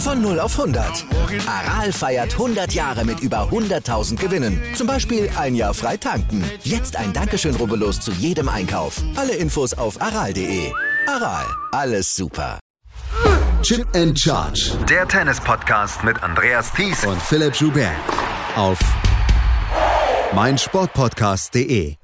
[0.00, 1.04] Von 0 auf 100.
[1.46, 4.60] Aral feiert 100 Jahre mit über 100.000 Gewinnen.
[4.74, 6.42] Zum Beispiel ein Jahr frei tanken.
[6.62, 9.02] Jetzt ein Dankeschön, rubbellos zu jedem Einkauf.
[9.14, 10.72] Alle Infos auf aral.de.
[11.06, 12.58] Aral, alles super.
[13.62, 14.72] Chip and Charge.
[14.88, 17.92] Der Tennis-Podcast mit Andreas Thies und Philipp Joubert.
[18.56, 18.78] Auf
[20.34, 21.99] meinsportpodcast.de.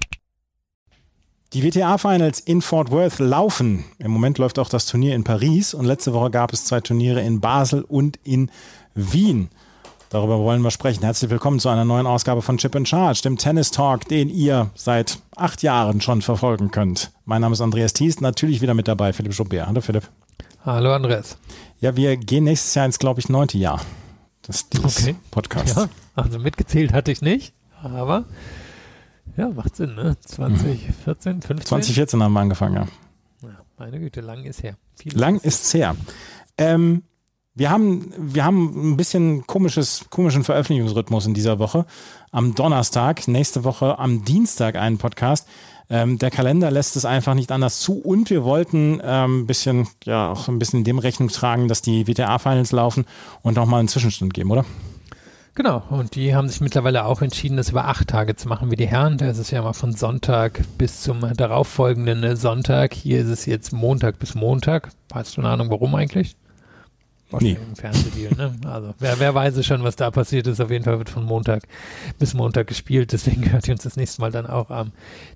[1.53, 3.85] Die WTA-Finals in Fort Worth laufen.
[3.99, 7.21] Im Moment läuft auch das Turnier in Paris und letzte Woche gab es zwei Turniere
[7.21, 8.51] in Basel und in
[8.95, 9.47] Wien.
[10.09, 11.05] Darüber wollen wir sprechen.
[11.05, 14.71] Herzlich willkommen zu einer neuen Ausgabe von Chip and Charge, dem Tennis Talk, den ihr
[14.75, 17.11] seit acht Jahren schon verfolgen könnt.
[17.23, 19.67] Mein Name ist Andreas Thies, natürlich wieder mit dabei, Philipp Schubert.
[19.67, 20.09] Hallo Philipp.
[20.65, 21.37] Hallo Andreas.
[21.79, 23.79] Ja, wir gehen nächstes Jahr ins, glaube ich, neunte Jahr
[24.45, 25.15] des okay.
[25.31, 25.77] Podcasts.
[25.77, 28.25] Ja, also mitgezählt hatte ich nicht, aber
[29.37, 30.17] ja, macht Sinn, ne?
[30.19, 31.65] 2014, 15?
[31.67, 32.87] 2014 haben wir angefangen, ja.
[33.43, 34.75] ja meine Güte, lang ist her.
[34.95, 35.95] Vieles lang ist her.
[36.57, 37.03] Ähm,
[37.53, 41.85] wir haben, wir haben ein bisschen komisches, komischen Veröffentlichungsrhythmus in dieser Woche.
[42.31, 45.47] Am Donnerstag, nächste Woche am Dienstag einen Podcast.
[45.89, 49.87] Ähm, der Kalender lässt es einfach nicht anders zu und wir wollten ähm, ein bisschen,
[50.03, 53.05] ja, auch ein bisschen dem Rechnung tragen, dass die WTA-Finals laufen
[53.41, 54.65] und nochmal einen Zwischenstand geben, oder?
[55.57, 58.75] Genau, und die haben sich mittlerweile auch entschieden, das über acht Tage zu machen wie
[58.75, 59.17] die Herren.
[59.17, 62.93] Da ist es ja mal von Sonntag bis zum darauffolgenden Sonntag.
[62.93, 64.89] Hier ist es jetzt Montag bis Montag.
[65.11, 66.35] Hast du eine Ahnung, warum eigentlich?
[67.31, 67.57] Nee.
[67.57, 68.55] Im ne?
[68.65, 70.61] Also, wer, wer weiß schon, was da passiert ist.
[70.61, 71.63] Auf jeden Fall wird von Montag
[72.19, 73.11] bis Montag gespielt.
[73.11, 74.91] Deswegen hört ihr uns das nächste Mal dann auch am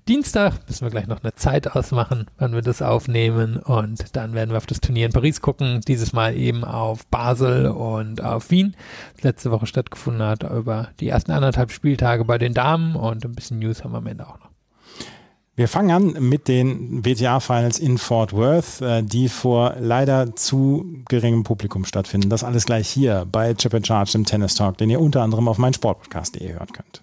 [0.08, 0.54] Dienstag.
[0.66, 3.56] Müssen wir gleich noch eine Zeit ausmachen, wann wir das aufnehmen.
[3.58, 5.82] Und dann werden wir auf das Turnier in Paris gucken.
[5.86, 8.74] Dieses Mal eben auf Basel und auf Wien.
[9.14, 12.96] Das letzte Woche stattgefunden hat über die ersten anderthalb Spieltage bei den Damen.
[12.96, 14.51] Und ein bisschen News haben wir am Ende auch noch.
[15.54, 21.44] Wir fangen an mit den WTA-Finals in Fort Worth, äh, die vor leider zu geringem
[21.44, 22.30] Publikum stattfinden.
[22.30, 25.48] Das alles gleich hier bei Chip and Charge, dem Tennis Talk, den ihr unter anderem
[25.48, 27.02] auf meinsportpodcast.de hören könnt.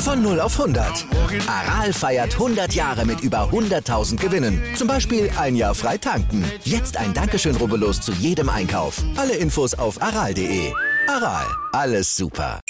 [0.00, 1.06] Von 0 auf 100.
[1.46, 4.62] Aral feiert 100 Jahre mit über 100.000 Gewinnen.
[4.74, 6.42] Zum Beispiel ein Jahr frei tanken.
[6.64, 9.04] Jetzt ein Dankeschön, rubbellos zu jedem Einkauf.
[9.16, 10.72] Alle Infos auf aral.de.
[11.06, 12.60] Aral, alles super.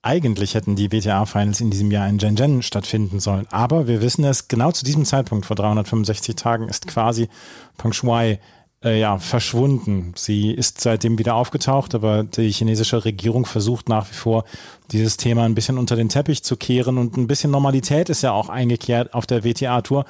[0.00, 3.46] Eigentlich hätten die WTA-Finals in diesem Jahr in Shenzhen stattfinden sollen.
[3.50, 7.28] Aber wir wissen es, genau zu diesem Zeitpunkt vor 365 Tagen ist quasi
[7.76, 8.40] Peng Shuai
[8.84, 10.12] äh, ja, verschwunden.
[10.14, 14.44] Sie ist seitdem wieder aufgetaucht, aber die chinesische Regierung versucht nach wie vor,
[14.92, 18.32] dieses Thema ein bisschen unter den Teppich zu kehren und ein bisschen Normalität ist ja
[18.32, 20.04] auch eingekehrt auf der WTA-Tour,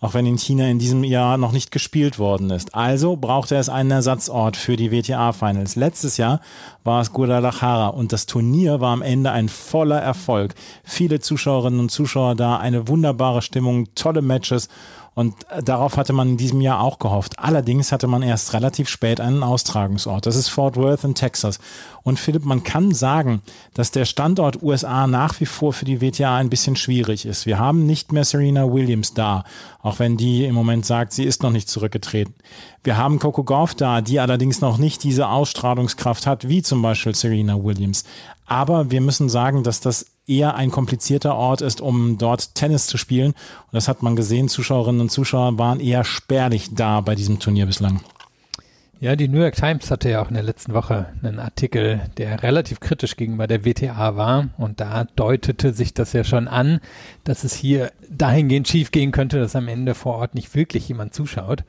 [0.00, 2.74] auch wenn in China in diesem Jahr noch nicht gespielt worden ist.
[2.74, 5.76] Also brauchte es einen Ersatzort für die WTA-Finals.
[5.76, 6.40] Letztes Jahr
[6.84, 10.54] war es Guadalajara und das Turnier war am Ende ein voller Erfolg.
[10.84, 14.68] Viele Zuschauerinnen und Zuschauer da, eine wunderbare Stimmung, tolle Matches
[15.14, 17.38] und äh, darauf hatte man in diesem Jahr auch gehofft.
[17.38, 20.26] Allerdings hatte man erst relativ spät einen Austragungsort.
[20.26, 21.58] Das ist Fort Worth in Texas.
[22.02, 23.42] Und Philipp, man kann sagen,
[23.74, 27.44] dass der Standort USA nach wie vor für die WTA ein bisschen schwierig ist.
[27.44, 29.44] Wir haben nicht mehr Serena Williams da,
[29.82, 32.34] auch wenn die im Moment sagt, sie ist noch nicht zurückgetreten.
[32.82, 37.14] Wir haben Coco Gauff da, die allerdings noch nicht diese Ausstrahlungskraft hat, wie zum Beispiel
[37.14, 38.04] Serena Williams.
[38.46, 42.96] Aber wir müssen sagen, dass das eher ein komplizierter Ort ist, um dort Tennis zu
[42.96, 43.32] spielen.
[43.32, 44.48] Und das hat man gesehen.
[44.48, 48.00] Zuschauerinnen und Zuschauer waren eher spärlich da bei diesem Turnier bislang.
[49.00, 52.42] Ja, die New York Times hatte ja auch in der letzten Woche einen Artikel, der
[52.42, 54.50] relativ kritisch gegenüber der WTA war.
[54.58, 56.80] Und da deutete sich das ja schon an,
[57.24, 61.14] dass es hier dahingehend schief gehen könnte, dass am Ende vor Ort nicht wirklich jemand
[61.14, 61.64] zuschaut.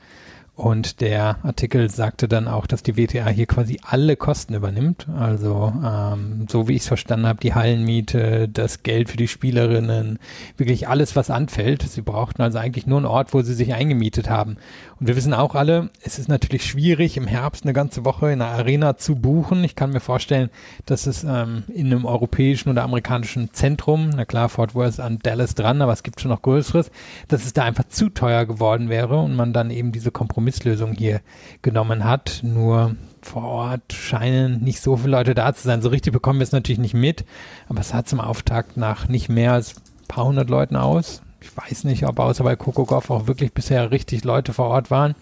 [0.54, 5.08] Und der Artikel sagte dann auch, dass die WTA hier quasi alle Kosten übernimmt.
[5.18, 10.20] Also ähm, so wie ich es verstanden habe, die Hallenmiete, das Geld für die Spielerinnen,
[10.58, 11.84] wirklich alles, was anfällt.
[11.84, 14.58] Sie brauchten also eigentlich nur einen Ort, wo sie sich eingemietet haben.
[15.00, 18.40] Und wir wissen auch alle, es ist natürlich schwierig, im Herbst eine ganze Woche in
[18.40, 19.64] einer Arena zu buchen.
[19.64, 20.52] Ich kann mir vorstellen,
[20.86, 25.56] dass es ähm, in einem europäischen oder amerikanischen Zentrum, na klar, Fort Worth an Dallas
[25.56, 26.92] dran, aber es gibt schon noch Größeres,
[27.30, 30.12] dass es da einfach zu teuer geworden wäre und man dann eben diese
[30.42, 31.22] Kompromisslösung hier
[31.62, 32.42] genommen hat.
[32.44, 35.82] Nur vor Ort scheinen nicht so viele Leute da zu sein.
[35.82, 37.26] So richtig bekommen wir es natürlich nicht mit,
[37.70, 41.58] aber es hat zum Auftakt nach nicht mehr als ein paar hundert Leuten aus ich
[41.58, 45.16] weiß nicht, ob außer bei Coco Goff auch wirklich bisher richtig Leute vor Ort waren.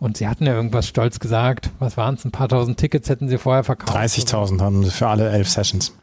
[0.00, 1.70] Und sie hatten ja irgendwas stolz gesagt.
[1.78, 2.24] Was waren es?
[2.24, 3.96] Ein paar tausend Tickets hätten sie vorher verkauft.
[3.96, 5.94] 30.000 haben sie für alle elf Sessions.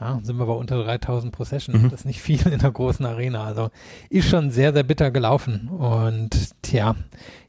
[0.00, 1.80] Ja, sind wir bei unter 3000 pro Session.
[1.80, 1.90] Mhm.
[1.90, 3.44] Das ist nicht viel in der großen Arena.
[3.44, 3.70] Also
[4.08, 5.68] ist schon sehr, sehr bitter gelaufen.
[5.68, 6.30] Und
[6.62, 6.96] tja,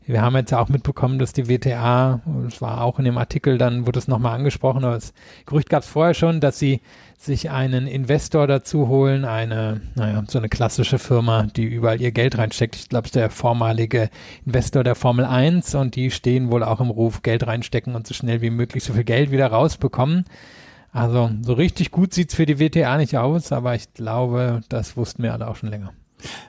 [0.05, 3.85] wir haben jetzt auch mitbekommen, dass die WTA, es war auch in dem Artikel, dann
[3.85, 5.13] wurde es nochmal angesprochen, aber das
[5.45, 6.81] Gerücht gab es vorher schon, dass sie
[7.17, 12.37] sich einen Investor dazu holen, eine, naja, so eine klassische Firma, die überall ihr Geld
[12.37, 12.75] reinsteckt.
[12.75, 14.09] Ich glaube, es ist der vormalige
[14.45, 18.15] Investor der Formel 1 und die stehen wohl auch im Ruf, Geld reinstecken und so
[18.15, 20.25] schnell wie möglich so viel Geld wieder rausbekommen.
[20.91, 25.21] Also so richtig gut sieht's für die WTA nicht aus, aber ich glaube, das wussten
[25.23, 25.93] wir alle auch schon länger.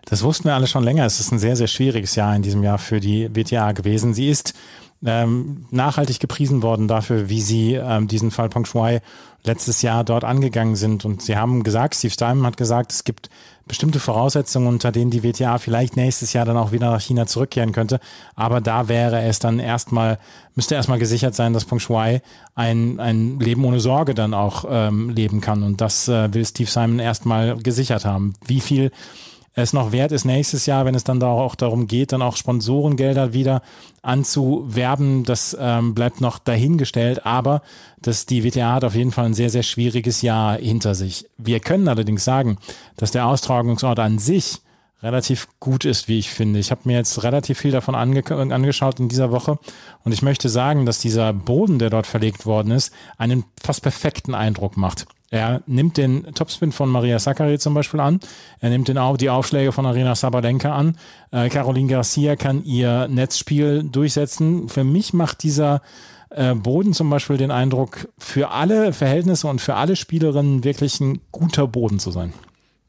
[0.04, 1.06] Das wussten wir alle schon länger.
[1.06, 4.14] Es ist ein sehr, sehr schwieriges Jahr in diesem Jahr für die WTA gewesen.
[4.14, 4.54] Sie ist
[5.04, 9.00] ähm, nachhaltig gepriesen worden dafür, wie sie ähm, diesen Fall Peng Shuai
[9.44, 11.04] letztes Jahr dort angegangen sind.
[11.04, 13.28] Und sie haben gesagt, Steve Steinman hat gesagt, es gibt
[13.66, 17.72] bestimmte Voraussetzungen, unter denen die WTA vielleicht nächstes Jahr dann auch wieder nach China zurückkehren
[17.72, 17.98] könnte.
[18.36, 20.18] Aber da wäre es dann erstmal,
[20.54, 22.22] müsste erstmal gesichert sein, dass Peng Shuai
[22.54, 25.64] ein, ein Leben ohne Sorge dann auch ähm, leben kann.
[25.64, 28.34] Und das äh, will Steve Simon erstmal gesichert haben.
[28.46, 28.92] Wie viel
[29.54, 32.36] es noch wert ist, nächstes Jahr, wenn es dann da auch darum geht, dann auch
[32.36, 33.62] Sponsorengelder wieder
[34.00, 35.24] anzuwerben.
[35.24, 37.62] Das ähm, bleibt noch dahingestellt, aber
[38.00, 41.28] das, die WTA hat auf jeden Fall ein sehr, sehr schwieriges Jahr hinter sich.
[41.36, 42.56] Wir können allerdings sagen,
[42.96, 44.62] dass der Austragungsort an sich
[45.02, 46.58] relativ gut ist, wie ich finde.
[46.58, 49.58] Ich habe mir jetzt relativ viel davon ange angeschaut in dieser Woche
[50.04, 54.34] und ich möchte sagen, dass dieser Boden, der dort verlegt worden ist, einen fast perfekten
[54.34, 55.06] Eindruck macht.
[55.32, 58.20] Er nimmt den Topspin von Maria Sakkari zum Beispiel an.
[58.60, 60.98] Er nimmt den, die Aufschläge von Arena Sabalenka an.
[61.30, 64.68] Äh, Caroline Garcia kann ihr Netzspiel durchsetzen.
[64.68, 65.80] Für mich macht dieser
[66.28, 71.22] äh, Boden zum Beispiel den Eindruck, für alle Verhältnisse und für alle Spielerinnen wirklich ein
[71.32, 72.34] guter Boden zu sein.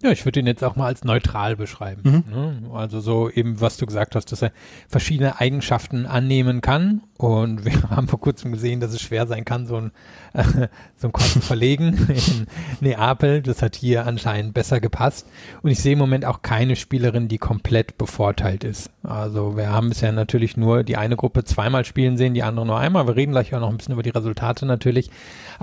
[0.03, 2.01] Ja, ich würde ihn jetzt auch mal als neutral beschreiben.
[2.03, 2.35] Mhm.
[2.35, 2.69] Ne?
[2.73, 4.51] Also so eben, was du gesagt hast, dass er
[4.89, 7.03] verschiedene Eigenschaften annehmen kann.
[7.17, 9.91] Und wir haben vor kurzem gesehen, dass es schwer sein kann, so ein,
[10.33, 10.43] äh,
[10.97, 12.47] so ein Korb zu verlegen in
[12.81, 13.41] Neapel.
[13.41, 15.25] Das hat hier anscheinend besser gepasst.
[15.61, 18.89] Und ich sehe im Moment auch keine Spielerin, die komplett bevorteilt ist.
[19.03, 22.77] Also wir haben bisher natürlich nur die eine Gruppe zweimal spielen sehen, die andere nur
[22.77, 23.07] einmal.
[23.07, 25.09] Wir reden gleich auch noch ein bisschen über die Resultate natürlich.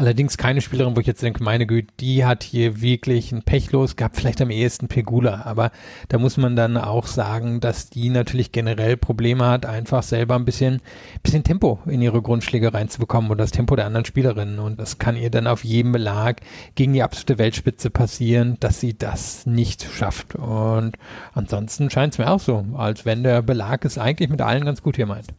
[0.01, 3.71] Allerdings keine Spielerin, wo ich jetzt denke, meine Güte, die hat hier wirklich ein Pech
[3.71, 5.43] los gehabt, vielleicht am ehesten Pegula.
[5.45, 5.73] Aber
[6.09, 10.47] da muss man dann auch sagen, dass die natürlich generell Probleme hat, einfach selber ein
[10.47, 10.81] bisschen,
[11.23, 14.59] bisschen Tempo in ihre Grundschläge reinzubekommen und das Tempo der anderen Spielerinnen.
[14.59, 16.41] Und das kann ihr dann auf jedem Belag
[16.77, 20.35] gegen die absolute Weltspitze passieren, dass sie das nicht schafft.
[20.35, 20.97] Und
[21.35, 24.83] ansonsten scheint es mir auch so, als wenn der Belag es eigentlich mit allen ganz
[24.83, 25.35] gut hier meint.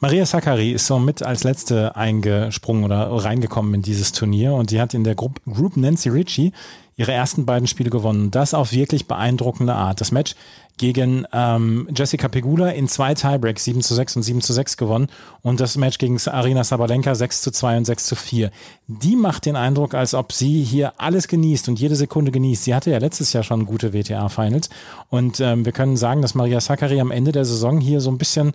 [0.00, 4.80] Maria Sakkari ist so mit als letzte eingesprungen oder reingekommen in dieses Turnier und die
[4.80, 6.52] hat in der Group, Group Nancy Ritchie
[6.96, 8.30] ihre ersten beiden Spiele gewonnen.
[8.30, 10.00] Das auf wirklich beeindruckende Art.
[10.00, 10.34] Das Match
[10.78, 15.08] gegen ähm, Jessica Pegula in zwei Tiebreaks 7 zu 6 und 7 zu 6 gewonnen
[15.42, 18.50] und das Match gegen Arina Sabalenka 6 zu 2 und 6 zu 4.
[18.88, 22.64] Die macht den Eindruck, als ob sie hier alles genießt und jede Sekunde genießt.
[22.64, 24.70] Sie hatte ja letztes Jahr schon gute WTA-Finals
[25.08, 28.18] und ähm, wir können sagen, dass Maria Sakkari am Ende der Saison hier so ein
[28.18, 28.52] bisschen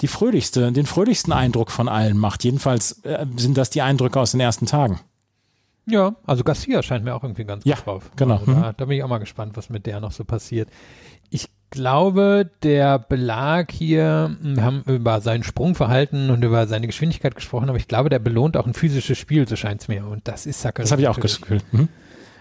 [0.00, 2.44] die fröhlichste, den fröhlichsten Eindruck von allen macht.
[2.44, 5.00] Jedenfalls äh, sind das die Eindrücke aus den ersten Tagen.
[5.86, 8.10] Ja, also Garcia scheint mir auch irgendwie ganz ja, gut drauf.
[8.16, 8.36] Genau.
[8.36, 8.74] Also da, mhm.
[8.76, 10.68] da bin ich auch mal gespannt, was mit der noch so passiert.
[11.30, 17.68] Ich glaube, der Belag hier, wir haben über sein Sprungverhalten und über seine Geschwindigkeit gesprochen,
[17.68, 20.06] aber ich glaube, der belohnt auch ein physisches Spiel, so scheint es mir.
[20.06, 20.82] Und das ist Sacker.
[20.82, 21.64] Das habe ich auch gefühlt.
[21.72, 21.88] Mhm.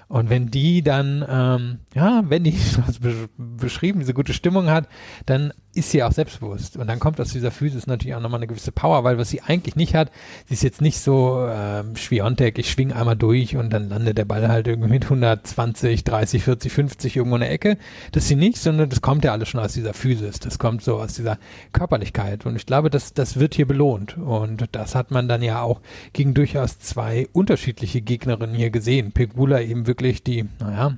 [0.09, 2.53] Und wenn die dann, ähm, ja, wenn die
[2.85, 2.99] was
[3.37, 4.87] beschrieben, diese gute Stimmung hat,
[5.27, 6.77] dann ist sie auch selbstbewusst.
[6.77, 9.41] Und dann kommt aus dieser Physis natürlich auch nochmal eine gewisse Power, weil was sie
[9.41, 10.11] eigentlich nicht hat,
[10.47, 14.25] sie ist jetzt nicht so ähm, Schwiontek, ich schwing einmal durch und dann landet der
[14.25, 17.77] Ball halt irgendwie mit 120, 30, 40, 50 irgendwo in der Ecke.
[18.11, 20.39] Das ist sie nicht, sondern das kommt ja alles schon aus dieser Physis.
[20.39, 21.37] Das kommt so aus dieser
[21.71, 22.47] Körperlichkeit.
[22.47, 24.17] Und ich glaube, das, das wird hier belohnt.
[24.17, 25.81] Und das hat man dann ja auch
[26.13, 29.11] gegen durchaus zwei unterschiedliche Gegnerinnen hier gesehen.
[29.11, 30.97] Pegula eben wirklich die, naja,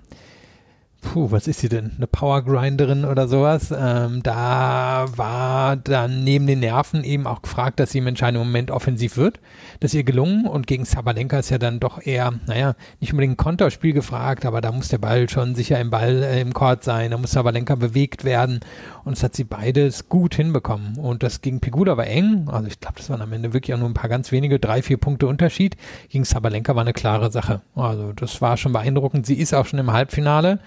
[1.01, 1.91] puh, was ist sie denn?
[1.97, 3.73] Eine Powergrinderin oder sowas.
[3.75, 8.71] Ähm, da war dann neben den Nerven eben auch gefragt, dass sie im entscheidenden Moment
[8.71, 9.39] offensiv wird.
[9.79, 13.33] Das ist ihr gelungen und gegen Sabalenka ist ja dann doch eher, naja, nicht unbedingt
[13.33, 16.83] ein Konterspiel gefragt, aber da muss der Ball schon sicher im Ball äh, im Court
[16.83, 18.59] sein, da muss Sabalenka bewegt werden
[19.03, 20.97] und es hat sie beides gut hinbekommen.
[20.97, 23.79] Und das gegen Pegula war eng, also ich glaube, das waren am Ende wirklich auch
[23.79, 25.75] nur ein paar ganz wenige, drei, vier Punkte Unterschied.
[26.09, 27.61] Gegen Sabalenka war eine klare Sache.
[27.75, 29.25] Also das war schon beeindruckend.
[29.25, 30.59] Sie ist auch schon im Halbfinale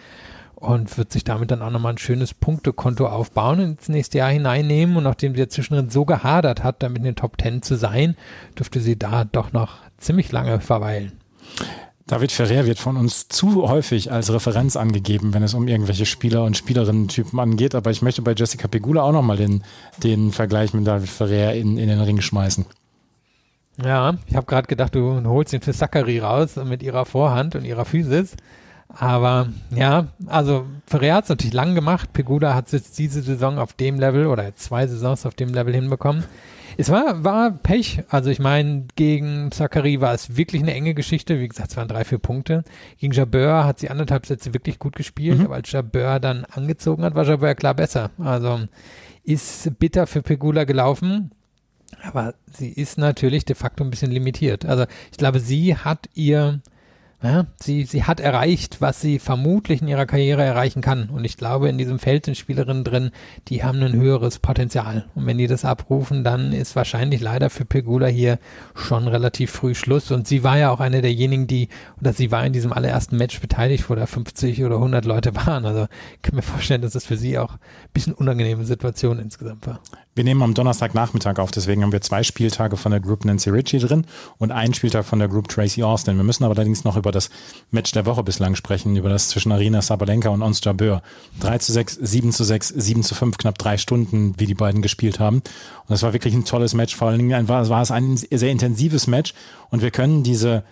[0.64, 4.30] und wird sich damit dann auch nochmal ein schönes Punktekonto aufbauen und ins nächste Jahr
[4.30, 4.96] hineinnehmen.
[4.96, 8.16] Und nachdem sie ja zwischendrin so gehadert hat, damit in den Top Ten zu sein,
[8.58, 11.12] dürfte sie da doch noch ziemlich lange verweilen.
[12.06, 16.44] David Ferrer wird von uns zu häufig als Referenz angegeben, wenn es um irgendwelche Spieler
[16.44, 17.74] und Spielerinnen-Typen angeht.
[17.74, 19.64] Aber ich möchte bei Jessica Pegula auch nochmal den,
[20.02, 22.66] den Vergleich mit David Ferrer in, in den Ring schmeißen.
[23.82, 27.64] Ja, ich habe gerade gedacht, du holst ihn für Zachary raus mit ihrer Vorhand und
[27.64, 28.36] ihrer Physis.
[28.98, 32.12] Aber ja, also Ferrer hat es natürlich lang gemacht.
[32.12, 35.74] Pegula hat es jetzt diese Saison auf dem Level oder zwei Saisons auf dem Level
[35.74, 36.24] hinbekommen.
[36.76, 38.02] Es war, war Pech.
[38.08, 41.40] Also ich meine, gegen Zachary war es wirklich eine enge Geschichte.
[41.40, 42.64] Wie gesagt, es waren drei, vier Punkte.
[42.98, 45.38] Gegen Jabeur hat sie anderthalb Sätze wirklich gut gespielt.
[45.38, 45.46] Mhm.
[45.46, 48.10] Aber als Jabeur dann angezogen hat, war Jabeur klar besser.
[48.18, 48.60] Also
[49.22, 51.30] ist bitter für Pegula gelaufen.
[52.02, 54.64] Aber sie ist natürlich de facto ein bisschen limitiert.
[54.64, 56.60] Also ich glaube, sie hat ihr
[57.24, 61.08] ja, sie, sie hat erreicht, was sie vermutlich in ihrer Karriere erreichen kann.
[61.08, 63.12] Und ich glaube, in diesem Feld sind Spielerinnen drin,
[63.48, 65.06] die haben ein höheres Potenzial.
[65.14, 68.38] Und wenn die das abrufen, dann ist wahrscheinlich leider für Pegula hier
[68.74, 70.10] schon relativ früh Schluss.
[70.10, 73.40] Und sie war ja auch eine derjenigen, die, oder sie war in diesem allerersten Match
[73.40, 75.64] beteiligt, wo da 50 oder 100 Leute waren.
[75.64, 77.58] Also ich kann mir vorstellen, dass das für sie auch ein
[77.94, 79.80] bisschen unangenehme Situation insgesamt war.
[80.16, 83.80] Wir nehmen am Donnerstagnachmittag auf, deswegen haben wir zwei Spieltage von der Group Nancy Ritchie
[83.80, 84.06] drin
[84.38, 86.16] und einen Spieltag von der Group Tracy Austin.
[86.16, 87.30] Wir müssen aber allerdings noch über das
[87.70, 91.02] Match der Woche bislang sprechen, über das zwischen Arina Sabalenka und Ons Jabeur.
[91.40, 94.82] 3 zu 6, 7 zu 6, 7 zu 5, knapp drei Stunden, wie die beiden
[94.82, 95.36] gespielt haben.
[95.36, 96.94] Und das war wirklich ein tolles Match.
[96.94, 99.34] Vor allen Dingen war, war es ein sehr intensives Match
[99.70, 100.64] und wir können diese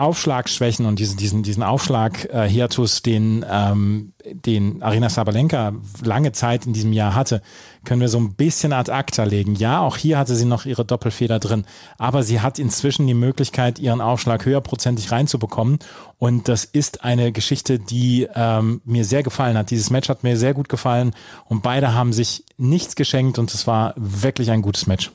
[0.00, 6.94] Aufschlagschwächen und diesen, diesen, diesen Aufschlag-Hiatus, den, ähm, den Arina Sabalenka lange Zeit in diesem
[6.94, 7.42] Jahr hatte,
[7.84, 9.54] können wir so ein bisschen ad acta legen.
[9.56, 11.66] Ja, auch hier hatte sie noch ihre Doppelfeder drin,
[11.98, 15.78] aber sie hat inzwischen die Möglichkeit, ihren Aufschlag höherprozentig reinzubekommen.
[16.18, 19.70] Und das ist eine Geschichte, die ähm, mir sehr gefallen hat.
[19.70, 21.12] Dieses Match hat mir sehr gut gefallen
[21.44, 25.10] und beide haben sich nichts geschenkt und es war wirklich ein gutes Match.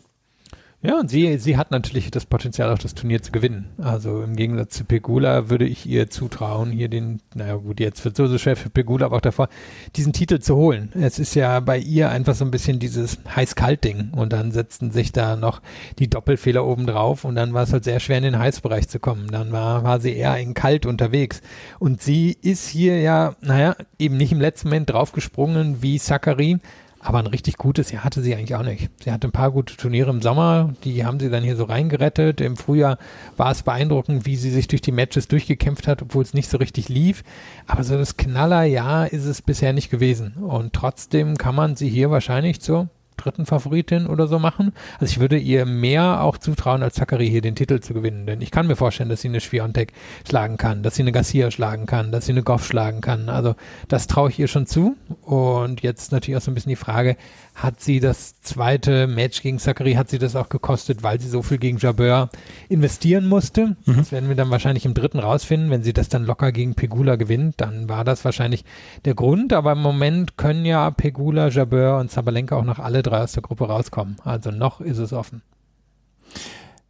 [0.86, 3.70] Ja, und sie, sie hat natürlich das Potenzial, auch das Turnier zu gewinnen.
[3.80, 8.16] Also im Gegensatz zu Pegula würde ich ihr zutrauen, hier den, naja gut, jetzt wird
[8.16, 9.50] so so schwer für Pegula, aber auch davor,
[9.96, 10.92] diesen Titel zu holen.
[10.94, 15.12] Es ist ja bei ihr einfach so ein bisschen dieses Heiß-Kalt-Ding und dann setzten sich
[15.12, 15.62] da noch
[15.98, 19.00] die Doppelfehler oben drauf und dann war es halt sehr schwer in den Heißbereich zu
[19.00, 19.28] kommen.
[19.32, 21.42] Dann war, war sie eher in Kalt unterwegs.
[21.80, 26.60] Und sie ist hier ja, naja, eben nicht im letzten Moment draufgesprungen wie Zachary,
[27.06, 28.90] aber ein richtig gutes Jahr hatte sie eigentlich auch nicht.
[29.04, 32.42] Sie hatte ein paar gute Turniere im Sommer, die haben sie dann hier so reingerettet.
[32.42, 32.98] Im Frühjahr
[33.38, 36.58] war es beeindruckend, wie sie sich durch die Matches durchgekämpft hat, obwohl es nicht so
[36.58, 37.24] richtig lief.
[37.68, 40.34] Aber so das Knallerjahr ist es bisher nicht gewesen.
[40.34, 44.74] Und trotzdem kann man sie hier wahrscheinlich zur dritten Favoritin oder so machen.
[45.00, 48.26] Also ich würde ihr mehr auch zutrauen, als Zachary hier den Titel zu gewinnen.
[48.26, 49.94] Denn ich kann mir vorstellen, dass sie eine Schwiontek
[50.28, 53.30] schlagen kann, dass sie eine Garcia schlagen kann, dass sie eine Goff schlagen kann.
[53.30, 53.56] Also
[53.88, 54.96] das traue ich ihr schon zu.
[55.22, 57.18] Und jetzt natürlich auch so ein bisschen die Frage,
[57.56, 61.42] hat sie das zweite Match gegen Zachary, hat sie das auch gekostet, weil sie so
[61.42, 62.30] viel gegen Jabeur
[62.68, 63.78] investieren musste.
[63.86, 63.96] Mhm.
[63.96, 65.70] Das werden wir dann wahrscheinlich im dritten rausfinden.
[65.70, 68.66] Wenn sie das dann locker gegen Pegula gewinnt, dann war das wahrscheinlich
[69.06, 69.54] der Grund.
[69.54, 73.44] Aber im Moment können ja Pegula, Jabeur und Sabalenka auch noch alle drei aus der
[73.44, 74.18] Gruppe rauskommen.
[74.24, 75.42] Also noch ist es offen.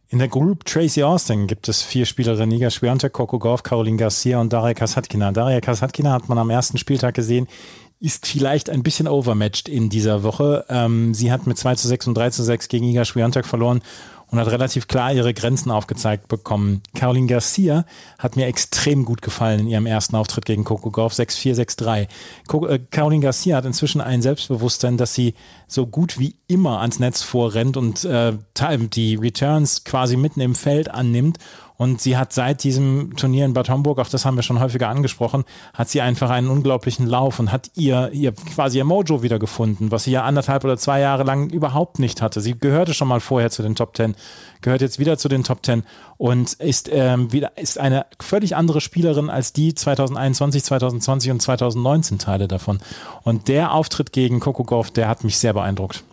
[0.08, 4.40] In der Group Tracy Austin gibt es vier Spielerinnen, Niga Schwiontek, Coco Gauff, Caroline Garcia
[4.40, 5.32] und Daria Kasatkina.
[5.32, 7.48] Daria Kasatkina hat man am ersten Spieltag gesehen,
[7.98, 10.64] ist vielleicht ein bisschen overmatched in dieser Woche.
[10.68, 13.82] Ähm, sie hat mit 2 zu 6 und 3 zu 6 gegen Iga Swiatek verloren
[14.30, 16.82] und hat relativ klar ihre Grenzen aufgezeigt bekommen.
[16.94, 17.84] Caroline Garcia
[18.18, 22.68] hat mir extrem gut gefallen in ihrem ersten Auftritt gegen Coco Gauff 6-4, 6-3.
[22.68, 25.34] Äh, Caroline Garcia hat inzwischen ein Selbstbewusstsein, dass sie
[25.68, 28.32] so gut wie immer ans Netz vorrennt und äh,
[28.94, 31.38] die Returns quasi mitten im Feld annimmt
[31.76, 34.88] und sie hat seit diesem Turnier in Bad Homburg, auch das haben wir schon häufiger
[34.88, 39.90] angesprochen, hat sie einfach einen unglaublichen Lauf und hat ihr, ihr quasi ihr Mojo wiedergefunden,
[39.90, 42.40] was sie ja anderthalb oder zwei Jahre lang überhaupt nicht hatte.
[42.40, 44.14] Sie gehörte schon mal vorher zu den Top Ten,
[44.62, 45.84] gehört jetzt wieder zu den Top Ten
[46.16, 52.18] und ist ähm, wieder ist eine völlig andere Spielerin als die 2021, 2020 und 2019
[52.18, 52.78] Teile davon.
[53.22, 56.04] Und der Auftritt gegen Coco Gauff, der hat mich sehr beeindruckt.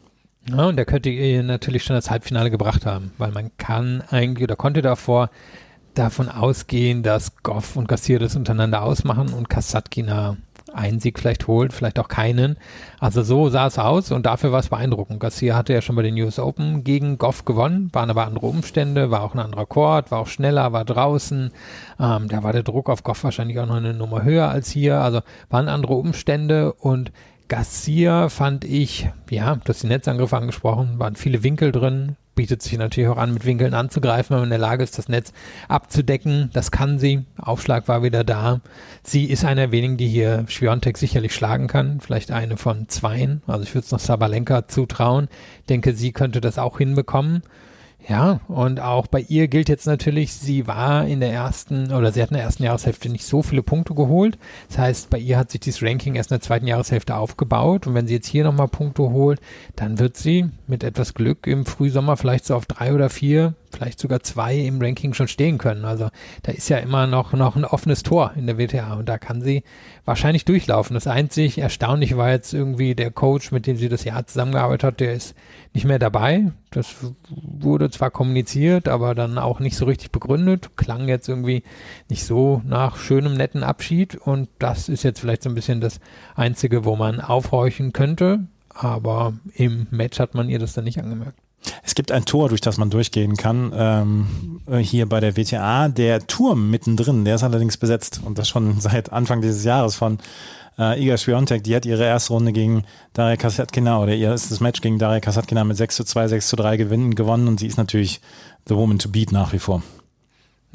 [0.49, 4.43] Ja, und der könnte ihr natürlich schon das Halbfinale gebracht haben, weil man kann eigentlich
[4.43, 5.29] oder konnte davor
[5.93, 10.37] davon ausgehen, dass Goff und Garcia das untereinander ausmachen und Kasatkina
[10.73, 12.57] einen Sieg vielleicht holt, vielleicht auch keinen.
[12.99, 15.19] Also so sah es aus und dafür war es beeindruckend.
[15.19, 19.11] Garcia hatte ja schon bei den US Open gegen Goff gewonnen, waren aber andere Umstände,
[19.11, 21.51] war auch ein anderer Court, war auch schneller, war draußen.
[21.99, 24.99] Ähm, da war der Druck auf Goff wahrscheinlich auch noch eine Nummer höher als hier.
[24.99, 27.11] Also waren andere Umstände und
[27.47, 32.77] Garcia fand ich, ja, du hast die Netzangriffe angesprochen, waren viele Winkel drin, bietet sich
[32.77, 35.33] natürlich auch an, mit Winkeln anzugreifen, wenn man in der Lage ist, das Netz
[35.67, 36.49] abzudecken.
[36.53, 37.25] Das kann sie.
[37.37, 38.61] Aufschlag war wieder da.
[39.03, 41.99] Sie ist einer der wenigen, die hier Schwiontek sicherlich schlagen kann.
[41.99, 43.41] Vielleicht eine von zweien.
[43.45, 45.27] Also ich würde es noch Sabalenka zutrauen.
[45.69, 47.43] Denke, sie könnte das auch hinbekommen.
[48.07, 52.21] Ja, und auch bei ihr gilt jetzt natürlich, sie war in der ersten oder sie
[52.21, 54.37] hat in der ersten Jahreshälfte nicht so viele Punkte geholt.
[54.67, 57.93] Das heißt, bei ihr hat sich dieses Ranking erst in der zweiten Jahreshälfte aufgebaut und
[57.93, 59.39] wenn sie jetzt hier nochmal Punkte holt,
[59.77, 63.99] dann wird sie mit etwas Glück im Frühsommer vielleicht so auf drei oder vier vielleicht
[63.99, 65.85] sogar zwei im Ranking schon stehen können.
[65.85, 66.09] Also
[66.43, 69.41] da ist ja immer noch, noch ein offenes Tor in der WTA und da kann
[69.41, 69.63] sie
[70.05, 70.93] wahrscheinlich durchlaufen.
[70.93, 74.99] Das einzig Erstaunliche war jetzt irgendwie der Coach, mit dem sie das Jahr zusammengearbeitet hat,
[74.99, 75.35] der ist
[75.73, 76.51] nicht mehr dabei.
[76.71, 76.95] Das
[77.29, 80.77] wurde zwar kommuniziert, aber dann auch nicht so richtig begründet.
[80.77, 81.63] Klang jetzt irgendwie
[82.09, 85.99] nicht so nach schönem, netten Abschied und das ist jetzt vielleicht so ein bisschen das
[86.35, 88.47] Einzige, wo man aufhorchen könnte.
[88.69, 91.42] Aber im Match hat man ihr das dann nicht angemerkt.
[91.83, 95.89] Es gibt ein Tor, durch das man durchgehen kann, ähm, hier bei der WTA.
[95.89, 100.19] Der Turm mittendrin, der ist allerdings besetzt und das schon seit Anfang dieses Jahres von
[100.77, 101.63] äh, Iga Swiatek.
[101.63, 105.63] Die hat ihre erste Runde gegen Daria Kasatkina oder ihr erstes Match gegen Daria Kasatkina
[105.63, 108.21] mit 6 zu 2, 6 zu 3 gewinnen, gewonnen und sie ist natürlich
[108.67, 109.83] the woman to beat nach wie vor.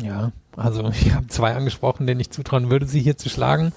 [0.00, 3.73] Ja, also ich habe zwei angesprochen, denen ich zutrauen würde, sie hier zu schlagen.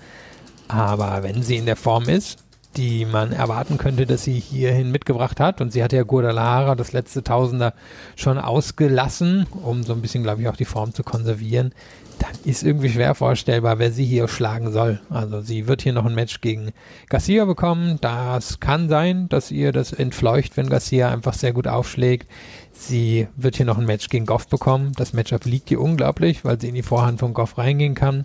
[0.68, 2.40] Aber wenn sie in der Form ist,
[2.78, 5.62] die man erwarten könnte, dass sie hierhin mitgebracht hat.
[5.62, 7.74] Und sie hat ja Guadalajara das letzte Tausender
[8.16, 11.74] schon ausgelassen, um so ein bisschen, glaube ich, auch die Form zu konservieren.
[12.20, 15.02] Dann ist irgendwie schwer vorstellbar, wer sie hier schlagen soll.
[15.10, 16.72] Also sie wird hier noch ein Match gegen
[17.10, 17.98] Garcia bekommen.
[18.00, 22.28] Das kann sein, dass ihr das entfleucht, wenn Garcia einfach sehr gut aufschlägt.
[22.74, 24.92] Sie wird hier noch ein Match gegen Goff bekommen.
[24.98, 28.24] Das Matchup liegt ihr unglaublich, weil sie in die Vorhand von Goff reingehen kann.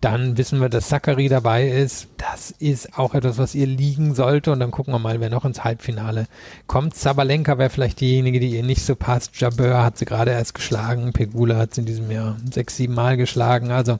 [0.00, 2.08] Dann wissen wir, dass Zachary dabei ist.
[2.16, 4.50] Das ist auch etwas, was ihr liegen sollte.
[4.50, 6.26] Und dann gucken wir mal, wer noch ins Halbfinale
[6.66, 6.96] kommt.
[6.96, 9.38] Sabalenka wäre vielleicht diejenige, die ihr nicht so passt.
[9.38, 11.12] Jabeur hat sie gerade erst geschlagen.
[11.12, 13.72] Pegula hat sie in diesem Jahr sechs, sieben Mal geschlagen.
[13.72, 13.98] Also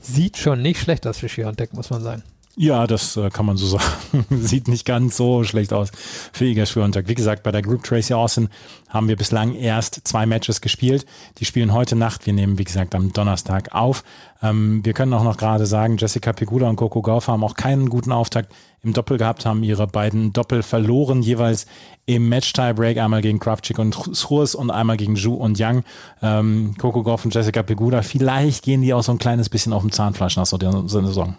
[0.00, 2.22] sieht schon nicht schlecht aus für Schiontek, muss man sagen.
[2.60, 4.26] Ja, das äh, kann man so sagen.
[4.30, 5.92] Sieht nicht ganz so schlecht aus
[6.32, 7.06] für Iga Swiatek.
[7.06, 8.48] Wie gesagt, bei der Group Tracy Austin
[8.88, 11.06] haben wir bislang erst zwei Matches gespielt.
[11.38, 12.26] Die spielen heute Nacht.
[12.26, 14.02] Wir nehmen, wie gesagt, am Donnerstag auf.
[14.42, 17.88] Ähm, wir können auch noch gerade sagen, Jessica Pegula und Coco Gauff haben auch keinen
[17.90, 21.66] guten Auftakt im Doppel gehabt, haben ihre beiden Doppel verloren, jeweils
[22.06, 25.84] im Match-Tiebreak, einmal gegen Kravchik und Schurs und einmal gegen Zhu und Yang.
[26.22, 29.82] Ähm, Coco Gauff und Jessica Pegula, vielleicht gehen die auch so ein kleines bisschen auf
[29.82, 31.36] dem Zahnfleisch nach so der Saison.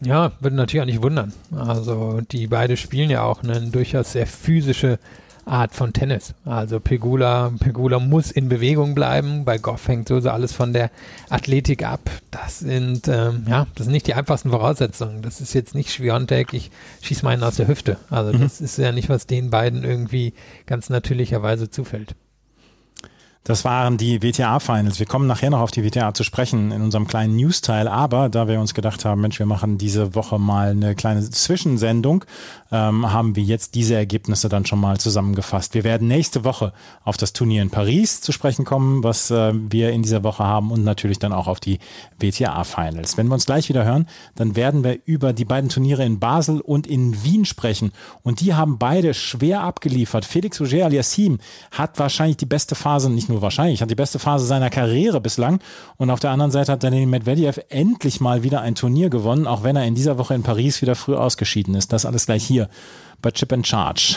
[0.00, 1.32] Ja, würde natürlich auch nicht wundern.
[1.56, 4.98] Also die beide spielen ja auch eine durchaus sehr physische
[5.46, 6.34] Art von Tennis.
[6.44, 9.44] Also Pegula, Pegula muss in Bewegung bleiben.
[9.44, 10.90] Bei Goff hängt so alles von der
[11.28, 12.00] Athletik ab.
[12.30, 15.22] Das sind ähm, ja, das sind nicht die einfachsten Voraussetzungen.
[15.22, 16.70] Das ist jetzt nicht Schwiontek, ich
[17.02, 17.98] schieße meinen aus der Hüfte.
[18.10, 18.42] Also mhm.
[18.42, 20.32] das ist ja nicht, was den beiden irgendwie
[20.66, 22.14] ganz natürlicherweise zufällt.
[23.46, 24.98] Das waren die WTA-Finals.
[24.98, 27.88] Wir kommen nachher noch auf die WTA zu sprechen in unserem kleinen News-Teil.
[27.88, 32.24] Aber da wir uns gedacht haben, Mensch, wir machen diese Woche mal eine kleine Zwischensendung,
[32.72, 35.74] ähm, haben wir jetzt diese Ergebnisse dann schon mal zusammengefasst.
[35.74, 36.72] Wir werden nächste Woche
[37.04, 40.70] auf das Turnier in Paris zu sprechen kommen, was äh, wir in dieser Woche haben
[40.70, 41.80] und natürlich dann auch auf die
[42.18, 43.18] WTA-Finals.
[43.18, 46.62] Wenn wir uns gleich wieder hören, dann werden wir über die beiden Turniere in Basel
[46.62, 47.92] und in Wien sprechen.
[48.22, 50.24] Und die haben beide schwer abgeliefert.
[50.24, 51.36] Felix Auger aliassime
[51.72, 55.20] hat wahrscheinlich die beste Phase, nicht nur nur wahrscheinlich, hat die beste Phase seiner Karriere
[55.20, 55.60] bislang.
[55.96, 59.62] Und auf der anderen Seite hat Daniel Medvedev endlich mal wieder ein Turnier gewonnen, auch
[59.62, 61.92] wenn er in dieser Woche in Paris wieder früh ausgeschieden ist.
[61.92, 62.68] Das alles gleich hier
[63.20, 64.16] bei Chip and Charge.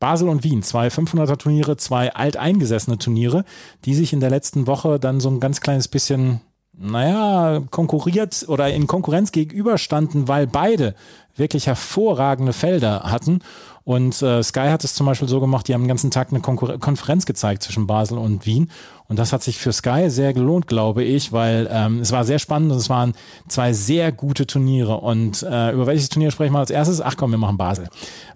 [0.00, 3.44] Basel und Wien, zwei 500er Turniere, zwei alteingesessene Turniere,
[3.84, 6.40] die sich in der letzten Woche dann so ein ganz kleines bisschen
[6.72, 10.94] naja, konkurriert oder in Konkurrenz gegenüberstanden, weil beide
[11.36, 13.40] wirklich hervorragende Felder hatten.
[13.84, 16.40] Und äh, Sky hat es zum Beispiel so gemacht, die haben den ganzen Tag eine
[16.40, 18.70] Konkur Konferenz gezeigt zwischen Basel und Wien.
[19.08, 22.38] Und das hat sich für Sky sehr gelohnt, glaube ich, weil ähm, es war sehr
[22.38, 23.14] spannend und es waren
[23.48, 24.98] zwei sehr gute Turniere.
[24.98, 27.00] Und äh, über welches Turnier sprechen wir als erstes?
[27.00, 27.88] Ach komm, wir machen Basel.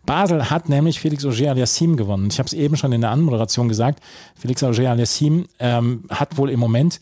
[0.04, 2.28] Basel hat nämlich Felix Auger aliassim gewonnen.
[2.30, 4.00] Ich habe es eben schon in der Anmoderation gesagt.
[4.34, 7.00] Felix Auger aliassim ähm, hat wohl im Moment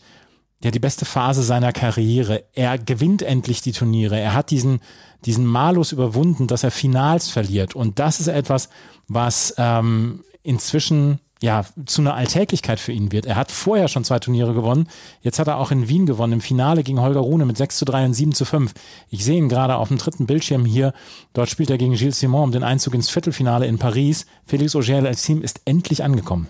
[0.63, 2.43] ja die beste Phase seiner Karriere.
[2.53, 4.19] Er gewinnt endlich die Turniere.
[4.19, 4.79] Er hat diesen,
[5.25, 7.75] diesen Malus überwunden, dass er Finals verliert.
[7.75, 8.69] Und das ist etwas,
[9.07, 13.25] was ähm, inzwischen ja, zu einer Alltäglichkeit für ihn wird.
[13.25, 14.87] Er hat vorher schon zwei Turniere gewonnen.
[15.21, 17.83] Jetzt hat er auch in Wien gewonnen, im Finale gegen Holger Rune mit 6 zu
[17.83, 18.73] 3 und 7 zu 5.
[19.09, 20.93] Ich sehe ihn gerade auf dem dritten Bildschirm hier.
[21.33, 24.25] Dort spielt er gegen Gilles Simon um den Einzug ins Viertelfinale in Paris.
[24.45, 26.47] Felix Auger als Team ist endlich angekommen.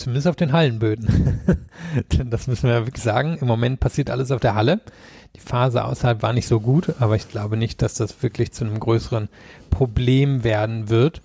[0.00, 1.40] Zumindest auf den Hallenböden.
[2.24, 3.36] das müssen wir ja wirklich sagen.
[3.38, 4.80] Im Moment passiert alles auf der Halle.
[5.36, 8.64] Die Phase außerhalb war nicht so gut, aber ich glaube nicht, dass das wirklich zu
[8.64, 9.28] einem größeren
[9.68, 11.20] Problem werden wird.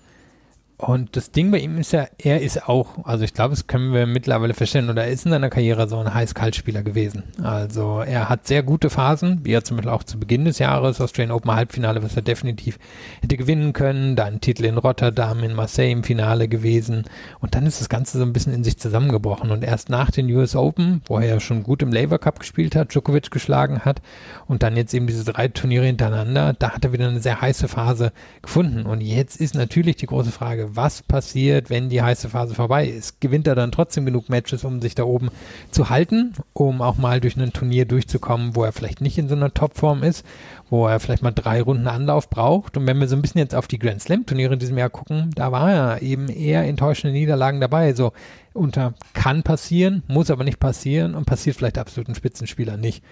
[0.78, 3.94] Und das Ding bei ihm ist ja, er ist auch, also ich glaube, das können
[3.94, 7.22] wir mittlerweile feststellen, oder er ist in seiner Karriere so ein Heiß-Kalt-Spieler gewesen.
[7.42, 11.00] Also er hat sehr gute Phasen, wie er zum Beispiel auch zu Beginn des Jahres,
[11.00, 12.78] Australian Open Halbfinale, was er definitiv
[13.22, 17.04] hätte gewinnen können, dann Titel in Rotterdam, in Marseille im Finale gewesen.
[17.40, 19.50] Und dann ist das Ganze so ein bisschen in sich zusammengebrochen.
[19.50, 22.76] Und erst nach den US Open, wo er ja schon gut im Labour Cup gespielt
[22.76, 24.02] hat, Djokovic geschlagen hat,
[24.46, 27.66] und dann jetzt eben diese drei Turniere hintereinander, da hat er wieder eine sehr heiße
[27.66, 28.12] Phase
[28.42, 28.84] gefunden.
[28.84, 33.20] Und jetzt ist natürlich die große Frage, was passiert, wenn die heiße Phase vorbei ist.
[33.20, 35.30] Gewinnt er dann trotzdem genug Matches, um sich da oben
[35.70, 39.34] zu halten, um auch mal durch ein Turnier durchzukommen, wo er vielleicht nicht in so
[39.34, 40.24] einer Topform ist,
[40.70, 42.76] wo er vielleicht mal drei Runden Anlauf braucht.
[42.76, 44.90] Und wenn wir so ein bisschen jetzt auf die Grand Slam Turniere in diesem Jahr
[44.90, 47.92] gucken, da war er eben eher enttäuschende Niederlagen dabei.
[47.92, 48.12] So
[48.56, 53.02] unter kann passieren, muss aber nicht passieren und passiert vielleicht absoluten Spitzenspieler nicht.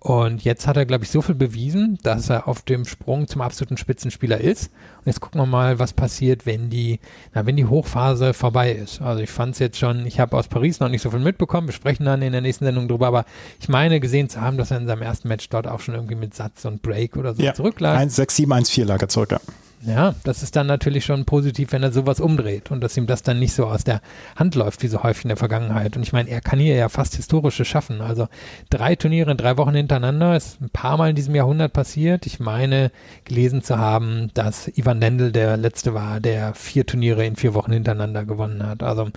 [0.00, 3.40] Und jetzt hat er, glaube ich, so viel bewiesen, dass er auf dem Sprung zum
[3.40, 4.70] absoluten Spitzenspieler ist.
[4.98, 7.00] Und jetzt gucken wir mal, was passiert, wenn die,
[7.32, 9.00] na, wenn die Hochphase vorbei ist.
[9.00, 11.68] Also ich fand es jetzt schon, ich habe aus Paris noch nicht so viel mitbekommen,
[11.68, 13.24] wir sprechen dann in der nächsten Sendung drüber, aber
[13.60, 16.16] ich meine gesehen zu haben, dass er in seinem ersten Match dort auch schon irgendwie
[16.16, 17.96] mit Satz und Break oder so ja, zurücklag.
[17.96, 19.40] 1, 6, 7, 1, 4 lag er zurück, ja.
[19.86, 23.22] Ja, das ist dann natürlich schon positiv, wenn er sowas umdreht und dass ihm das
[23.22, 24.00] dann nicht so aus der
[24.36, 25.96] Hand läuft, wie so häufig in der Vergangenheit.
[25.96, 28.00] Und ich meine, er kann hier ja fast historische schaffen.
[28.00, 28.28] Also
[28.70, 32.26] drei Turniere in drei Wochen hintereinander ist ein paar Mal in diesem Jahrhundert passiert.
[32.26, 32.90] Ich meine,
[33.24, 37.72] gelesen zu haben, dass Ivan Lendl der letzte war, der vier Turniere in vier Wochen
[37.72, 38.82] hintereinander gewonnen hat.
[38.82, 39.10] Also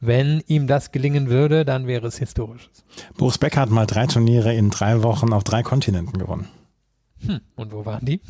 [0.00, 2.84] wenn ihm das gelingen würde, dann wäre es historisches.
[3.16, 6.48] Boris Becker hat mal drei Turniere in drei Wochen auf drei Kontinenten gewonnen.
[7.26, 7.40] Hm.
[7.56, 8.20] Und wo waren die?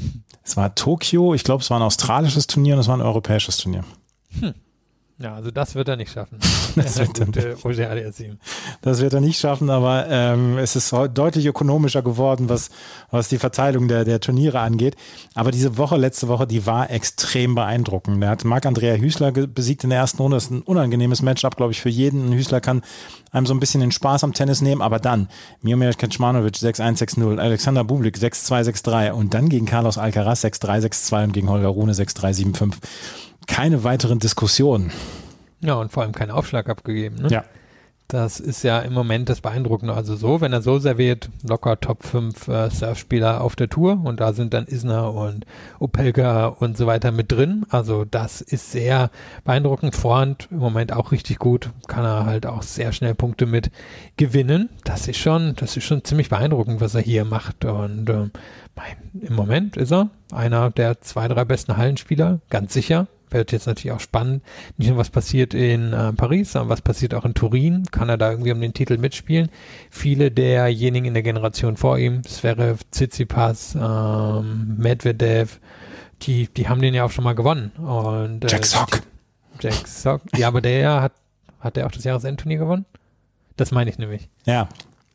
[0.43, 3.57] Es war Tokio, ich glaube, es war ein australisches Turnier und es war ein europäisches
[3.57, 3.85] Turnier.
[4.41, 4.55] Hm.
[5.19, 6.39] Ja, also das wird er nicht schaffen.
[6.75, 7.57] das, wird er nicht.
[8.83, 12.71] das wird er nicht schaffen, aber ähm, es ist deutlich ökonomischer geworden, was,
[13.13, 14.97] was die Verteilung der, der Turniere angeht.
[15.35, 18.23] Aber diese Woche, letzte Woche, die war extrem beeindruckend.
[18.25, 20.37] Er hat Marc-Andrea Hüßler besiegt in der ersten Runde.
[20.37, 22.33] Das ist ein unangenehmes Matchup, glaube ich, für jeden.
[22.33, 22.83] Hüßler kann
[23.31, 25.29] einem so ein bisschen den Spaß am Tennis nehmen, aber dann
[25.63, 31.25] Miomir Kaczmanowicz 6-1, 6-0, Alexander Bublik 6-2, 6-3 und dann gegen Carlos Alcaraz 6-3, 6-2
[31.25, 32.75] und gegen Holger Rune 6-3, 7-5
[33.47, 34.91] keine weiteren Diskussionen.
[35.61, 37.17] Ja, und vor allem keinen Aufschlag abgegeben.
[37.17, 37.29] Ne?
[37.29, 37.45] Ja.
[38.09, 39.95] Das ist ja im Moment das Beeindruckende.
[39.95, 44.21] Also so, wenn er so serviert, locker Top 5 äh, Surfspieler auf der Tour und
[44.21, 45.47] da sind dann Isner und
[45.79, 47.65] Opelka und so weiter mit drin.
[47.71, 49.11] Also das ist sehr
[49.45, 49.97] beeindruckend.
[49.97, 51.71] Vorhand im Moment auch richtig gut.
[51.87, 53.71] Kann er halt auch sehr schnell Punkte mit
[54.19, 54.69] gewinnen.
[54.85, 57.65] Das ist schon, das ist schon ziemlich beeindruckend, was er hier macht.
[57.65, 58.29] Und äh,
[59.19, 63.93] im Moment ist er einer der zwei, drei besten Hallenspieler, ganz sicher wird jetzt natürlich
[63.93, 64.43] auch spannend.
[64.77, 67.85] Nicht nur was passiert in äh, Paris, sondern was passiert auch in Turin.
[67.91, 69.51] Kann er da irgendwie um den Titel mitspielen?
[69.91, 75.61] Viele derjenigen in der Generation vor ihm, Zverev, Tsitsipas, ähm, Medvedev,
[76.23, 77.71] die, die haben den ja auch schon mal gewonnen.
[77.77, 79.03] Und, äh, Jack Sock.
[79.61, 80.23] Jack Sock.
[80.37, 81.13] Ja, aber der hat,
[81.61, 82.87] hat der auch das Jahresendturnier gewonnen?
[83.57, 84.29] Das meine ich nämlich.
[84.47, 84.69] Ja.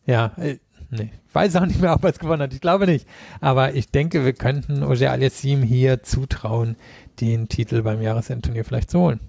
[0.06, 0.58] Ja, äh,
[0.90, 1.12] nee.
[1.34, 2.54] Weiß auch nicht mehr, ob er es gewonnen hat.
[2.54, 3.08] Ich glaube nicht.
[3.40, 6.76] Aber ich denke, wir könnten Oje Aliassim hier zutrauen,
[7.22, 9.20] den Titel beim Jahresendturnier vielleicht zu holen.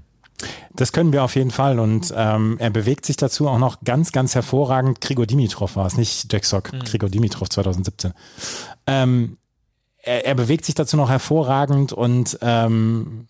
[0.74, 4.12] Das können wir auf jeden Fall und ähm, er bewegt sich dazu auch noch ganz,
[4.12, 5.00] ganz hervorragend.
[5.00, 6.80] Grigor Dimitrov war es, nicht Jack Sock, mhm.
[6.80, 8.12] Grigor Dimitrov 2017.
[8.86, 9.36] Ähm,
[9.98, 13.26] er, er, bewegt sich dazu noch hervorragend und ähm,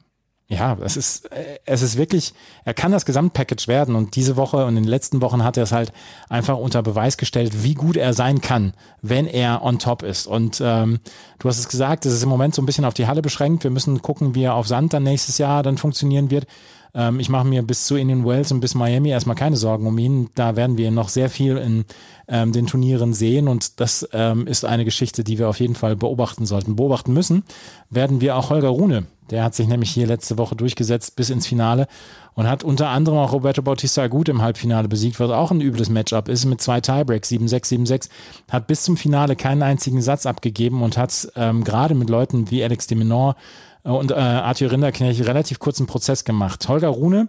[0.51, 1.31] ja, es ist,
[1.65, 2.35] es ist wirklich,
[2.65, 5.63] er kann das Gesamtpackage werden und diese Woche und in den letzten Wochen hat er
[5.63, 5.93] es halt
[6.29, 10.27] einfach unter Beweis gestellt, wie gut er sein kann, wenn er on top ist.
[10.27, 10.99] Und ähm,
[11.39, 13.63] du hast es gesagt, es ist im Moment so ein bisschen auf die Halle beschränkt.
[13.63, 16.49] Wir müssen gucken, wie er auf Sand dann nächstes Jahr dann funktionieren wird.
[16.95, 19.99] Ähm, ich mache mir bis zu Indian Wells und bis Miami erstmal keine Sorgen um
[19.99, 20.31] ihn.
[20.35, 21.85] Da werden wir noch sehr viel in
[22.29, 25.97] ähm, den Turnieren sehen und das ähm, ist eine Geschichte, die wir auf jeden Fall
[25.97, 26.77] beobachten sollten.
[26.77, 27.45] Beobachten müssen
[27.91, 29.07] werden wir auch Holger Rune.
[29.31, 31.87] Der hat sich nämlich hier letzte Woche durchgesetzt bis ins Finale
[32.35, 35.89] und hat unter anderem auch Roberto Bautista gut im Halbfinale besiegt, was auch ein übles
[35.89, 38.09] Matchup ist mit zwei Tiebreaks, 7-6, 7-6,
[38.51, 42.63] hat bis zum Finale keinen einzigen Satz abgegeben und hat ähm, gerade mit Leuten wie
[42.65, 43.37] Alex de Menor
[43.83, 46.69] und äh, Arthur Rinderknecht relativ kurzen Prozess gemacht.
[46.69, 47.29] Holger Rune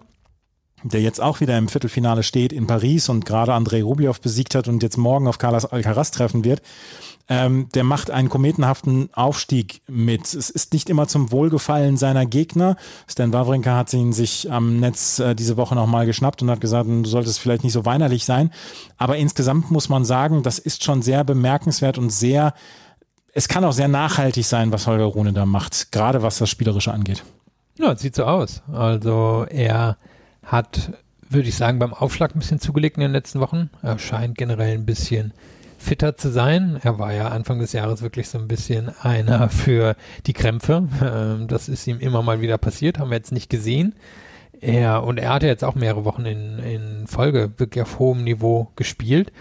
[0.83, 4.67] der jetzt auch wieder im Viertelfinale steht in Paris und gerade Andrei Rublev besiegt hat
[4.67, 6.61] und jetzt morgen auf Carlos Alcaraz treffen wird,
[7.29, 10.33] ähm, der macht einen kometenhaften Aufstieg mit.
[10.33, 12.77] Es ist nicht immer zum Wohlgefallen seiner Gegner.
[13.07, 16.89] Stan Wawrinka hat ihn sich am Netz äh, diese Woche nochmal geschnappt und hat gesagt,
[16.89, 18.51] du solltest vielleicht nicht so weinerlich sein.
[18.97, 22.53] Aber insgesamt muss man sagen, das ist schon sehr bemerkenswert und sehr,
[23.33, 26.91] es kann auch sehr nachhaltig sein, was Holger Rune da macht, gerade was das Spielerische
[26.91, 27.23] angeht.
[27.77, 28.61] Ja, sieht so aus.
[28.71, 29.97] Also er
[30.43, 30.91] hat,
[31.29, 33.69] würde ich sagen, beim Aufschlag ein bisschen zugelegt in den letzten Wochen.
[33.81, 35.33] Er scheint generell ein bisschen
[35.77, 36.79] fitter zu sein.
[36.83, 40.87] Er war ja Anfang des Jahres wirklich so ein bisschen einer für die Krämpfe.
[41.01, 43.95] Ähm, das ist ihm immer mal wieder passiert, haben wir jetzt nicht gesehen.
[44.59, 48.67] Er, und er hatte jetzt auch mehrere Wochen in, in Folge wirklich auf hohem Niveau
[48.75, 49.31] gespielt.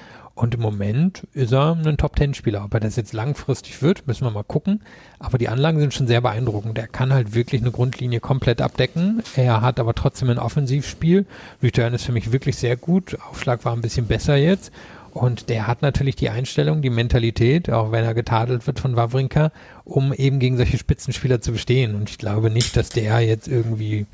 [0.40, 2.64] Und im Moment ist er ein Top-Ten-Spieler.
[2.64, 4.80] Ob er das jetzt langfristig wird, müssen wir mal gucken.
[5.18, 6.78] Aber die Anlagen sind schon sehr beeindruckend.
[6.78, 9.22] Er kann halt wirklich eine Grundlinie komplett abdecken.
[9.36, 11.26] Er hat aber trotzdem ein Offensivspiel.
[11.62, 13.18] Return ist für mich wirklich sehr gut.
[13.28, 14.72] Aufschlag war ein bisschen besser jetzt.
[15.12, 19.52] Und der hat natürlich die Einstellung, die Mentalität, auch wenn er getadelt wird von Wawrinka,
[19.84, 21.94] um eben gegen solche Spitzenspieler zu bestehen.
[21.94, 24.06] Und ich glaube nicht, dass der jetzt irgendwie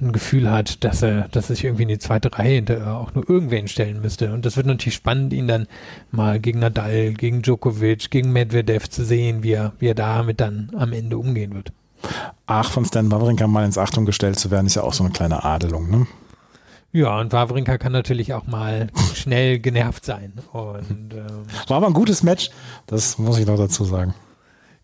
[0.00, 3.14] ein Gefühl hat, dass er, dass er sich irgendwie in die zweite Reihe hinter auch
[3.14, 4.32] nur irgendwen stellen müsste.
[4.32, 5.66] Und das wird natürlich spannend, ihn dann
[6.10, 10.70] mal gegen Nadal, gegen Djokovic, gegen Medvedev zu sehen, wie er, wie er damit dann
[10.76, 11.72] am Ende umgehen wird.
[12.46, 15.12] Ach, von Stan Wawrinka mal ins Achtung gestellt zu werden, ist ja auch so eine
[15.12, 16.06] kleine Adelung, ne?
[16.92, 20.32] Ja, und Wawrinka kann natürlich auch mal schnell genervt sein.
[20.52, 22.50] Und, ähm, War aber ein gutes Match,
[22.86, 24.14] das muss ich noch dazu sagen.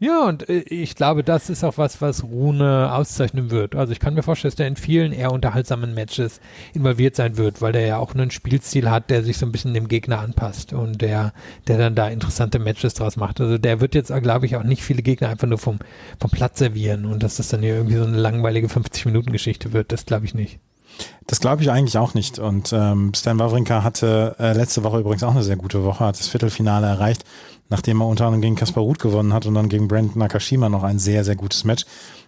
[0.03, 3.77] Ja, und äh, ich glaube, das ist auch was, was Rune auszeichnen wird.
[3.77, 6.41] Also ich kann mir vorstellen, dass der in vielen eher unterhaltsamen Matches
[6.75, 9.75] involviert sein wird, weil der ja auch einen Spielstil hat, der sich so ein bisschen
[9.75, 11.33] dem Gegner anpasst und der,
[11.69, 13.41] der dann da interessante Matches draus macht.
[13.41, 15.79] Also der wird jetzt, glaube ich, auch nicht viele Gegner einfach nur vom,
[16.19, 20.05] vom Platz servieren und dass das dann hier irgendwie so eine langweilige 50-Minuten-Geschichte wird, das
[20.05, 20.59] glaube ich nicht.
[21.29, 22.41] Das glaube ich eigentlich auch nicht.
[22.41, 26.19] Und ähm, Stan Wawrinka hatte äh, letzte Woche übrigens auch eine sehr gute Woche, hat
[26.19, 27.25] das Viertelfinale erreicht
[27.73, 30.83] nachdem er unter anderem gegen Kaspar Ruth gewonnen hat und dann gegen Brandon Nakashima noch
[30.83, 31.87] ein sehr, sehr gutes Match.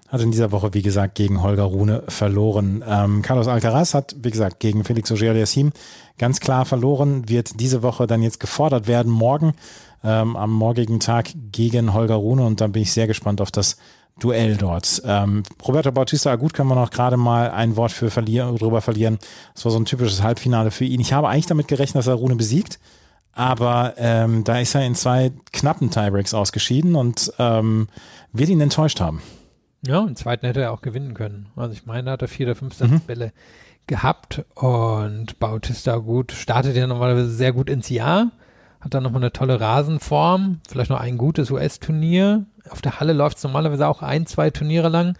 [0.08, 2.82] Hat in dieser Woche, wie gesagt, gegen Holger Rune verloren.
[2.88, 5.72] Ähm, Carlos Alcaraz hat, wie gesagt, gegen Felix Auger-Aliassime
[6.16, 9.52] ganz klar verloren, wird diese Woche dann jetzt gefordert werden, morgen,
[10.02, 13.76] ähm, am morgigen Tag gegen Holger Rune und dann bin ich sehr gespannt auf das
[14.18, 15.02] Duell dort.
[15.04, 19.18] Ähm, Roberto Bautista gut kann man noch gerade mal ein Wort für verlieren, drüber verlieren.
[19.54, 21.00] Das war so ein typisches Halbfinale für ihn.
[21.00, 22.78] Ich habe eigentlich damit gerechnet, dass er Rune besiegt.
[23.34, 27.88] Aber ähm, da ist er in zwei knappen Tiebreaks ausgeschieden und ähm,
[28.32, 29.22] wird ihn enttäuscht haben.
[29.86, 31.48] Ja, im zweiten hätte er auch gewinnen können.
[31.56, 33.32] Also ich meine, da hat er vier oder fünf Satzbälle mhm.
[33.86, 38.30] gehabt und Bautista gut, startet ja normalerweise sehr gut ins Jahr,
[38.80, 42.46] hat dann nochmal eine tolle Rasenform, vielleicht noch ein gutes US-Turnier.
[42.70, 45.16] Auf der Halle läuft es normalerweise auch ein, zwei Turniere lang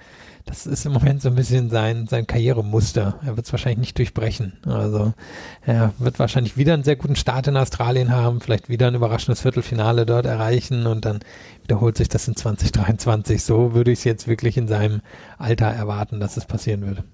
[0.47, 3.19] das ist im Moment so ein bisschen sein, sein Karrieremuster.
[3.25, 4.55] Er wird es wahrscheinlich nicht durchbrechen.
[4.67, 5.15] Also
[5.63, 9.41] er wird wahrscheinlich wieder einen sehr guten Start in Australien haben, vielleicht wieder ein überraschendes
[9.41, 11.21] Viertelfinale dort erreichen und dann
[11.63, 13.43] wiederholt sich das in 2023.
[13.43, 15.01] So würde ich es jetzt wirklich in seinem
[15.39, 17.05] Alter erwarten, dass es passieren würde.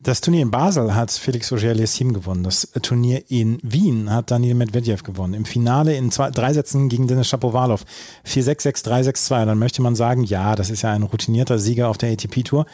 [0.00, 2.44] Das Turnier in Basel hat Felix Auger-Aliassime gewonnen.
[2.44, 5.34] Das Turnier in Wien hat Daniel Medvedev gewonnen.
[5.34, 7.84] Im Finale in zwei, drei Sätzen gegen Dennis Shapovalov.
[8.24, 9.46] 4-6, 6-3, 6-2.
[9.46, 12.66] Dann möchte man sagen, ja, das ist ja ein routinierter Sieger auf der ATP-Tour.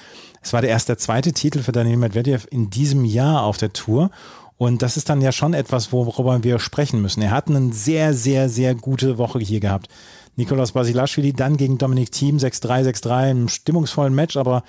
[0.42, 3.72] Es war der erst der zweite Titel für Daniel Medvedev in diesem Jahr auf der
[3.72, 4.10] Tour.
[4.58, 7.22] Und das ist dann ja schon etwas, worüber wir sprechen müssen.
[7.22, 9.88] Er hat eine sehr, sehr, sehr gute Woche hier gehabt.
[10.36, 14.62] Nikolaus Basilashvili dann gegen Dominik Thiem 6-3, 6-3, im stimmungsvollen Match, aber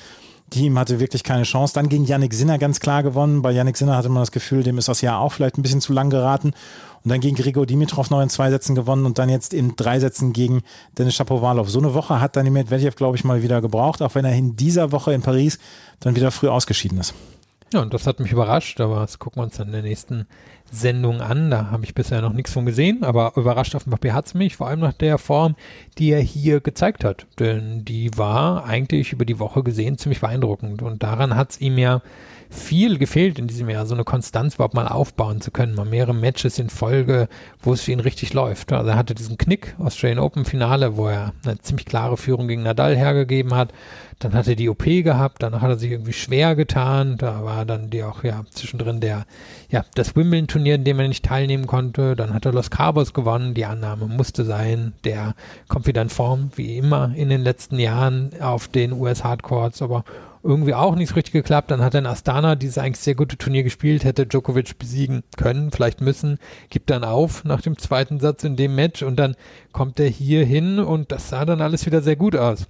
[0.50, 1.74] Team hatte wirklich keine Chance.
[1.74, 3.42] Dann gegen Yannick Sinner ganz klar gewonnen.
[3.42, 5.82] Bei Yannick Sinner hatte man das Gefühl, dem ist das Jahr auch vielleicht ein bisschen
[5.82, 6.54] zu lang geraten.
[7.04, 10.00] Und dann gegen Grigor Dimitrov noch in zwei Sätzen gewonnen und dann jetzt in drei
[10.00, 10.64] Sätzen gegen
[10.98, 11.70] Dennis Shapovalov.
[11.70, 14.56] So eine Woche hat Daniel Medvedev, glaube ich, mal wieder gebraucht, auch wenn er in
[14.56, 15.60] dieser Woche in Paris
[16.00, 17.14] dann wieder früh ausgeschieden ist.
[17.74, 20.28] Ja, und das hat mich überrascht, aber das gucken wir uns dann in der nächsten
[20.76, 21.50] Sendung an.
[21.50, 24.56] Da habe ich bisher noch nichts von gesehen, aber überrascht auf dem Papier hat's mich,
[24.56, 25.56] vor allem nach der Form,
[25.98, 27.26] die er hier gezeigt hat.
[27.40, 30.82] Denn die war eigentlich über die Woche gesehen ziemlich beeindruckend.
[30.82, 32.02] Und daran hat's ihm ja
[32.50, 36.14] viel gefehlt in diesem Jahr, so eine Konstanz überhaupt mal aufbauen zu können, mal mehrere
[36.14, 37.28] Matches in Folge,
[37.62, 38.72] wo es für ihn richtig läuft.
[38.72, 42.64] Also er hatte diesen Knick, Australian Open Finale, wo er eine ziemlich klare Führung gegen
[42.64, 43.74] Nadal hergegeben hat.
[44.20, 47.18] Dann hat er die OP gehabt, danach hat er sich irgendwie schwer getan.
[47.18, 49.26] Da war dann die auch ja zwischendrin der,
[49.70, 52.16] ja, das Wimbledon-Turnier, in dem er nicht teilnehmen konnte.
[52.16, 53.54] Dann hat er Los Cabos gewonnen.
[53.54, 55.36] Die Annahme musste sein, der
[55.68, 60.04] kommt wieder in Form, wie immer in den letzten Jahren auf den US-Hardcourts, aber
[60.42, 61.72] irgendwie auch nicht so richtig geklappt.
[61.72, 65.72] Dann hat er in Astana dieses eigentlich sehr gute Turnier gespielt, hätte Djokovic besiegen können,
[65.72, 69.36] vielleicht müssen, gibt dann auf nach dem zweiten Satz in dem Match und dann
[69.72, 72.68] kommt er hier hin und das sah dann alles wieder sehr gut aus.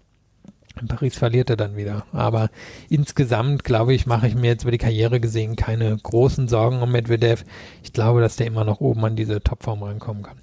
[0.80, 2.06] In Paris verliert er dann wieder.
[2.12, 2.50] Aber
[2.90, 6.92] insgesamt, glaube ich, mache ich mir jetzt über die Karriere gesehen keine großen Sorgen um
[6.92, 7.46] Medvedev.
[7.84, 10.38] Ich glaube, dass der immer noch oben an diese Topform rankommen kann.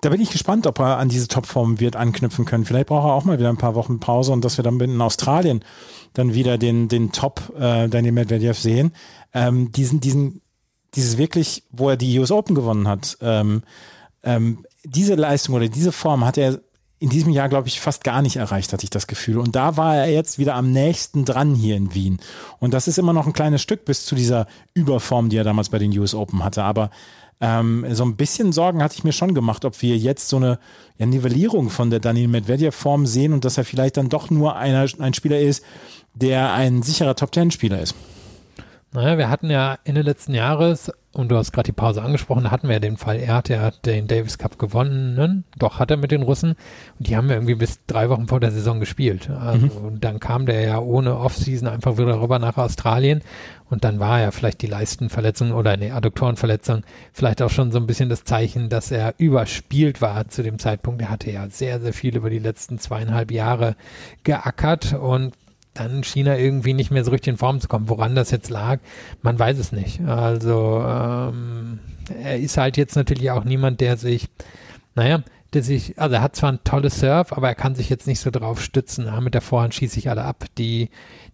[0.00, 2.64] Da bin ich gespannt, ob er an diese Topform wird anknüpfen können.
[2.64, 5.00] Vielleicht braucht er auch mal wieder ein paar Wochen Pause und dass wir dann in
[5.00, 5.62] Australien
[6.14, 8.92] dann wieder den, den Top äh, Daniel Medvedev sehen.
[9.34, 10.40] Ähm, diesen, diesen,
[10.94, 13.62] dieses wirklich, wo er die US Open gewonnen hat, ähm,
[14.22, 16.60] ähm, diese Leistung oder diese Form hat er
[17.00, 19.38] in diesem Jahr, glaube ich, fast gar nicht erreicht, hatte ich das Gefühl.
[19.38, 22.20] Und da war er jetzt wieder am nächsten dran hier in Wien.
[22.58, 25.70] Und das ist immer noch ein kleines Stück bis zu dieser Überform, die er damals
[25.70, 26.62] bei den US Open hatte.
[26.62, 26.90] Aber
[27.40, 30.58] ähm, so ein bisschen Sorgen hatte ich mir schon gemacht, ob wir jetzt so eine
[30.98, 34.86] ja, Nivellierung von der Daniel Medvedev-Form sehen und dass er vielleicht dann doch nur einer,
[34.98, 35.64] ein Spieler ist,
[36.12, 37.94] der ein sicherer Top-Ten-Spieler ist.
[38.92, 42.50] Naja, wir hatten ja Ende letzten Jahres, und du hast gerade die Pause angesprochen, da
[42.50, 45.96] hatten wir ja den Fall, er hat ja den Davis Cup gewonnen, doch hat er
[45.96, 46.56] mit den Russen,
[46.98, 49.30] und die haben ja irgendwie bis drei Wochen vor der Saison gespielt.
[49.30, 50.00] Also mhm.
[50.00, 53.22] dann kam der ja ohne Offseason einfach wieder rüber nach Australien
[53.68, 57.86] und dann war ja vielleicht die Leistenverletzung oder eine Adduktorenverletzung vielleicht auch schon so ein
[57.86, 61.00] bisschen das Zeichen, dass er überspielt war zu dem Zeitpunkt.
[61.00, 63.76] Er hatte ja sehr, sehr viel über die letzten zweieinhalb Jahre
[64.24, 65.32] geackert und
[65.88, 67.88] dann schien er irgendwie nicht mehr so richtig in Form zu kommen.
[67.88, 68.78] Woran das jetzt lag,
[69.22, 70.00] man weiß es nicht.
[70.02, 71.80] Also ähm,
[72.22, 74.28] er ist halt jetzt natürlich auch niemand, der sich,
[74.94, 78.06] naja, der sich, also er hat zwar ein tolles Surf, aber er kann sich jetzt
[78.06, 79.06] nicht so drauf stützen.
[79.06, 80.44] Ja, mit der Vorhand schieße ich alle ab.
[80.58, 80.90] Die,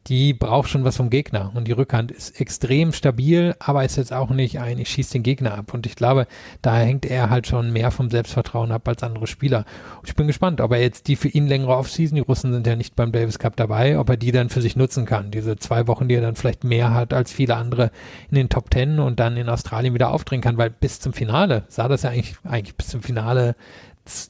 [0.08, 1.50] die braucht schon was vom Gegner.
[1.54, 5.22] Und die Rückhand ist extrem stabil, aber ist jetzt auch nicht ein, ich schieße den
[5.22, 5.74] Gegner ab.
[5.74, 6.26] Und ich glaube,
[6.62, 9.64] da hängt er halt schon mehr vom Selbstvertrauen ab als andere Spieler.
[9.98, 12.66] Und ich bin gespannt, ob er jetzt die für ihn längere Offseason, die Russen sind
[12.66, 15.30] ja nicht beim Davis Cup dabei, ob er die dann für sich nutzen kann.
[15.30, 17.90] Diese zwei Wochen, die er dann vielleicht mehr hat als viele andere
[18.30, 21.64] in den Top Ten und dann in Australien wieder aufdrehen kann, weil bis zum Finale
[21.68, 23.56] sah das ja eigentlich, eigentlich bis zum Finale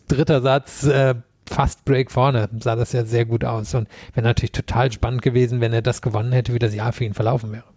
[0.09, 1.15] dritter Satz, äh,
[1.49, 3.75] fast Break vorne, sah das ja sehr gut aus.
[3.75, 7.05] Und wäre natürlich total spannend gewesen, wenn er das gewonnen hätte, wie das Jahr für
[7.05, 7.76] ihn verlaufen wäre.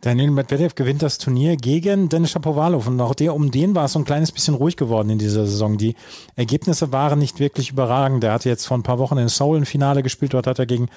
[0.00, 3.94] Daniel Medvedev gewinnt das Turnier gegen Dennis Shapovalov und auch der, um den war es
[3.94, 5.76] so ein kleines bisschen ruhig geworden in dieser Saison.
[5.76, 5.96] Die
[6.36, 8.22] Ergebnisse waren nicht wirklich überragend.
[8.22, 10.66] Der hatte jetzt vor ein paar Wochen in Seoul ein Finale gespielt, dort hat er
[10.66, 10.88] gegen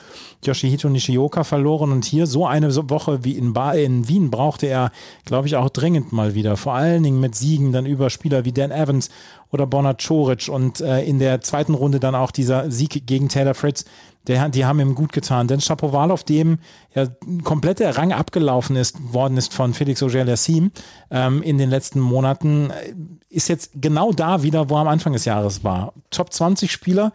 [0.46, 4.92] Yoshihito Nishioka verloren und hier so eine Woche wie in, ba in Wien brauchte er,
[5.26, 6.56] glaube ich, auch dringend mal wieder.
[6.56, 9.10] Vor allen Dingen mit Siegen dann über Spieler wie Dan Evans
[9.52, 13.56] oder Bonat Choric und äh, in der zweiten Runde dann auch dieser Sieg gegen Taylor
[13.56, 13.84] Fritz
[14.28, 15.48] der, die haben ihm gut getan.
[15.48, 16.60] Denn Shapovalov, dem
[16.94, 17.08] ja
[17.44, 20.72] komplett der Rang abgelaufen ist, worden ist von Felix Auger-Lassim
[21.10, 22.94] ähm, in den letzten Monaten, äh,
[23.30, 25.94] ist jetzt genau da wieder, wo er am Anfang des Jahres war.
[26.10, 27.14] Top 20 Spieler,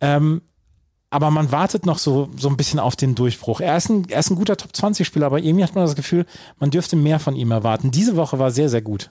[0.00, 0.42] ähm,
[1.10, 3.60] aber man wartet noch so, so ein bisschen auf den Durchbruch.
[3.60, 5.94] Er ist, ein, er ist ein guter Top 20 Spieler, aber irgendwie hat man das
[5.94, 6.26] Gefühl,
[6.58, 7.90] man dürfte mehr von ihm erwarten.
[7.90, 9.10] Diese Woche war sehr, sehr gut.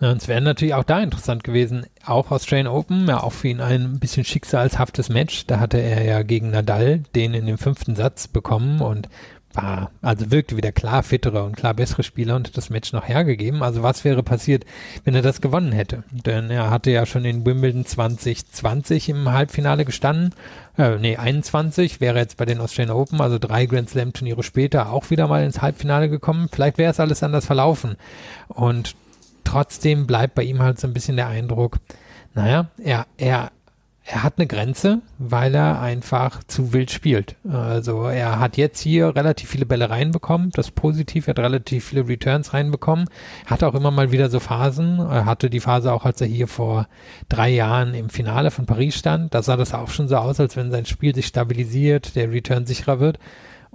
[0.00, 3.48] Ja, und es wäre natürlich auch da interessant gewesen, auch Australian Open, ja auch für
[3.48, 5.46] ihn ein bisschen schicksalshaftes Match.
[5.46, 9.08] Da hatte er ja gegen Nadal den in dem fünften Satz bekommen und
[9.56, 13.08] war, also wirkte wieder klar fittere und klar bessere Spieler und hat das Match noch
[13.08, 13.62] hergegeben.
[13.62, 14.64] Also was wäre passiert,
[15.04, 16.04] wenn er das gewonnen hätte?
[16.10, 20.34] Denn er hatte ja schon in Wimbledon 2020 im Halbfinale gestanden.
[20.76, 24.92] Äh, nee, 21 wäre jetzt bei den Australian Open, also drei Grand Slam Turniere später
[24.92, 26.48] auch wieder mal ins Halbfinale gekommen.
[26.52, 27.96] Vielleicht wäre es alles anders verlaufen.
[28.48, 28.94] Und
[29.46, 31.78] trotzdem bleibt bei ihm halt so ein bisschen der Eindruck,
[32.34, 33.50] naja, er, er,
[34.04, 37.36] er hat eine Grenze, weil er einfach zu wild spielt.
[37.48, 41.86] Also er hat jetzt hier relativ viele Bälle reinbekommen, das ist positiv, er hat relativ
[41.86, 43.08] viele Returns reinbekommen,
[43.46, 46.48] hat auch immer mal wieder so Phasen, er hatte die Phase auch, als er hier
[46.48, 46.88] vor
[47.28, 50.56] drei Jahren im Finale von Paris stand, da sah das auch schon so aus, als
[50.56, 53.18] wenn sein Spiel sich stabilisiert, der Return sicherer wird.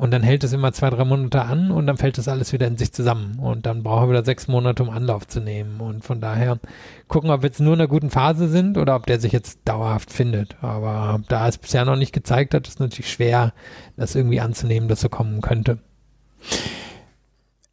[0.01, 2.65] Und dann hält es immer zwei, drei Monate an und dann fällt das alles wieder
[2.65, 3.37] in sich zusammen.
[3.37, 5.79] Und dann braucht er wieder sechs Monate, um Anlauf zu nehmen.
[5.79, 6.57] Und von daher
[7.07, 9.59] gucken, ob wir jetzt nur in einer guten Phase sind oder ob der sich jetzt
[9.63, 10.55] dauerhaft findet.
[10.63, 13.53] Aber da es bisher noch nicht gezeigt hat, ist es natürlich schwer,
[13.95, 15.77] das irgendwie anzunehmen, dass so kommen könnte.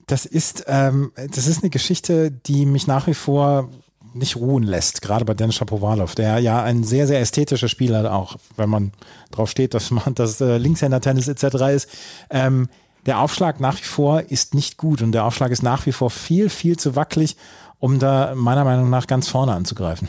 [0.06, 3.70] das ist, ähm, das ist eine Geschichte, die mich nach wie vor
[4.18, 8.36] nicht ruhen lässt, gerade bei Dennis Shapovalov, der ja ein sehr, sehr ästhetischer Spieler auch,
[8.56, 8.92] wenn man
[9.30, 11.44] drauf steht, dass man das äh, Linkshänder-Tennis etc.
[11.74, 11.88] ist.
[12.30, 12.68] Ähm,
[13.06, 16.10] der Aufschlag nach wie vor ist nicht gut und der Aufschlag ist nach wie vor
[16.10, 17.36] viel, viel zu wackelig,
[17.78, 20.08] um da meiner Meinung nach ganz vorne anzugreifen.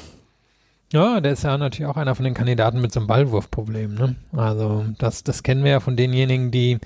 [0.91, 3.93] Ja, der ist ja natürlich auch einer von den Kandidaten mit so einem Ballwurfproblem.
[3.93, 4.15] Ne?
[4.35, 6.79] Also das, das kennen wir ja von denjenigen, die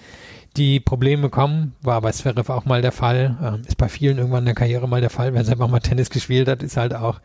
[0.57, 1.75] die Probleme kommen.
[1.81, 3.37] War bei Zverev auch mal der Fall.
[3.41, 5.33] Ähm, ist bei vielen irgendwann in der Karriere mal der Fall.
[5.33, 7.19] Wer selber mal Tennis gespielt hat, ist halt auch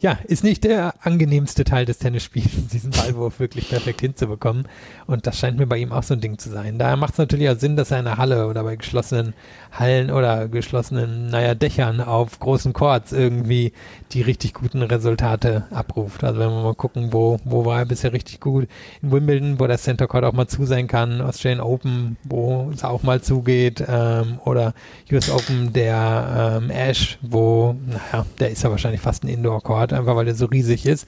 [0.00, 4.66] ja, ist nicht der angenehmste Teil des Tennisspiels, diesen Ballwurf wirklich perfekt hinzubekommen.
[5.06, 6.78] Und das scheint mir bei ihm auch so ein Ding zu sein.
[6.78, 9.34] Daher macht es natürlich auch Sinn, dass er in der Halle oder bei geschlossenen
[9.72, 13.72] Hallen oder geschlossenen, naja, Dächern auf großen Courts irgendwie
[14.12, 16.24] die richtig guten Resultate abruft.
[16.24, 18.68] Also wenn wir mal gucken, wo, wo war er bisher richtig gut?
[19.02, 22.84] In Wimbledon, wo der Center Court auch mal zu sein kann, Australian Open, wo es
[22.84, 24.72] auch mal zugeht, ähm, oder
[25.12, 30.16] US Open, der ähm, Ash, wo, naja, der ist ja wahrscheinlich fast ein Indoor Einfach
[30.16, 31.06] weil der so riesig ist.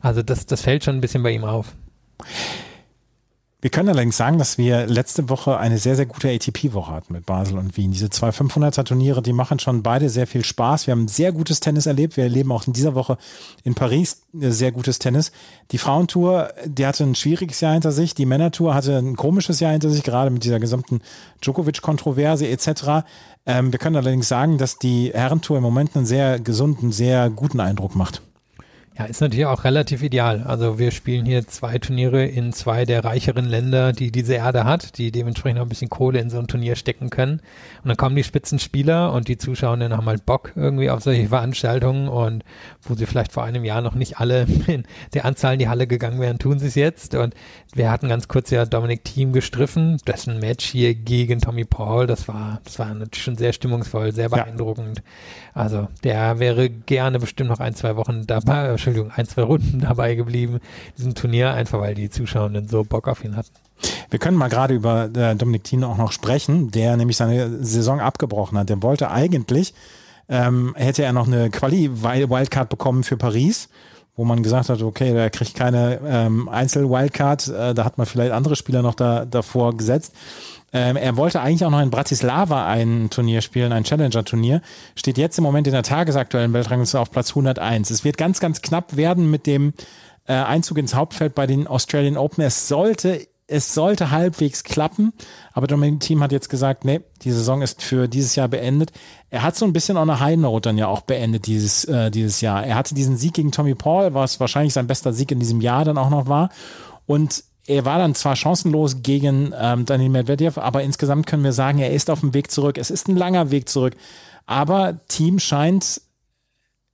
[0.00, 1.74] Also das, das fällt schon ein bisschen bei ihm auf.
[3.62, 7.26] Wir können allerdings sagen, dass wir letzte Woche eine sehr, sehr gute ATP-Woche hatten mit
[7.26, 7.92] Basel und Wien.
[7.92, 10.88] Diese zwei 500er-Turniere, die machen schon beide sehr viel Spaß.
[10.88, 12.16] Wir haben sehr gutes Tennis erlebt.
[12.16, 13.18] Wir erleben auch in dieser Woche
[13.62, 15.30] in Paris sehr gutes Tennis.
[15.70, 18.16] Die Frauentour, die hatte ein schwieriges Jahr hinter sich.
[18.16, 21.00] Die Männertour hatte ein komisches Jahr hinter sich, gerade mit dieser gesamten
[21.40, 23.06] Djokovic-Kontroverse etc.
[23.46, 27.60] Ähm, wir können allerdings sagen, dass die Herrentour im Moment einen sehr gesunden, sehr guten
[27.60, 28.22] Eindruck macht.
[28.98, 30.42] Ja, ist natürlich auch relativ ideal.
[30.46, 34.98] Also wir spielen hier zwei Turniere in zwei der reicheren Länder, die diese Erde hat,
[34.98, 37.40] die dementsprechend auch ein bisschen Kohle in so ein Turnier stecken können.
[37.82, 42.08] Und dann kommen die Spitzenspieler und die Zuschauerinnen haben halt Bock irgendwie auf solche Veranstaltungen
[42.08, 42.44] und
[42.82, 44.84] wo sie vielleicht vor einem Jahr noch nicht alle in
[45.14, 47.14] der Anzahl in die Halle gegangen wären, tun sie es jetzt.
[47.14, 47.34] Und
[47.72, 52.28] wir hatten ganz kurz ja Dominik Thiem gestriffen, dessen Match hier gegen Tommy Paul, das
[52.28, 54.98] war, das war natürlich schon sehr stimmungsvoll, sehr beeindruckend.
[54.98, 55.04] Ja.
[55.54, 60.14] Also der wäre gerne bestimmt noch ein, zwei Wochen dabei, Entschuldigung, ein, zwei Runden dabei
[60.16, 60.60] geblieben,
[60.98, 63.50] diesem Turnier, einfach weil die Zuschauenden so Bock auf ihn hatten.
[64.10, 68.00] Wir können mal gerade über äh, Dominik Thiem auch noch sprechen, der nämlich seine Saison
[68.00, 68.68] abgebrochen hat.
[68.68, 69.74] Der wollte eigentlich,
[70.28, 73.68] ähm, hätte er noch eine Quali-Wildcard bekommen für Paris
[74.14, 78.32] wo man gesagt hat, okay, der kriegt keine ähm, Einzel-Wildcard, äh, da hat man vielleicht
[78.32, 80.14] andere Spieler noch da, davor gesetzt.
[80.72, 84.62] Ähm, er wollte eigentlich auch noch in Bratislava ein Turnier spielen, ein Challenger-Turnier.
[84.94, 87.90] Steht jetzt im Moment in der tagesaktuellen Weltrangliste auf Platz 101.
[87.90, 89.74] Es wird ganz, ganz knapp werden mit dem
[90.26, 92.42] äh, Einzug ins Hauptfeld bei den Australian Open.
[92.44, 95.12] Es sollte es sollte halbwegs klappen,
[95.52, 98.92] aber Dominik Team hat jetzt gesagt, nee, die Saison ist für dieses Jahr beendet.
[99.28, 102.10] Er hat so ein bisschen on a high note dann ja auch beendet dieses, äh,
[102.10, 102.64] dieses Jahr.
[102.64, 105.84] Er hatte diesen Sieg gegen Tommy Paul, was wahrscheinlich sein bester Sieg in diesem Jahr
[105.84, 106.48] dann auch noch war.
[107.06, 111.78] Und er war dann zwar chancenlos gegen ähm, Daniel Medvedev, aber insgesamt können wir sagen,
[111.78, 112.76] er ist auf dem Weg zurück.
[112.76, 113.94] Es ist ein langer Weg zurück.
[114.46, 116.00] Aber Team scheint,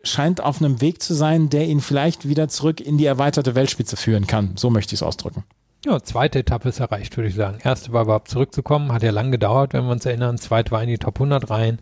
[0.03, 3.97] scheint auf einem Weg zu sein, der ihn vielleicht wieder zurück in die erweiterte Weltspitze
[3.97, 4.57] führen kann.
[4.57, 5.45] So möchte ich es ausdrücken.
[5.87, 7.59] Ja, zweite Etappe ist erreicht, würde ich sagen.
[7.63, 10.37] Erste war überhaupt zurückzukommen, hat ja lang gedauert, wenn wir uns erinnern.
[10.37, 11.79] Zweite war in die Top 100 rein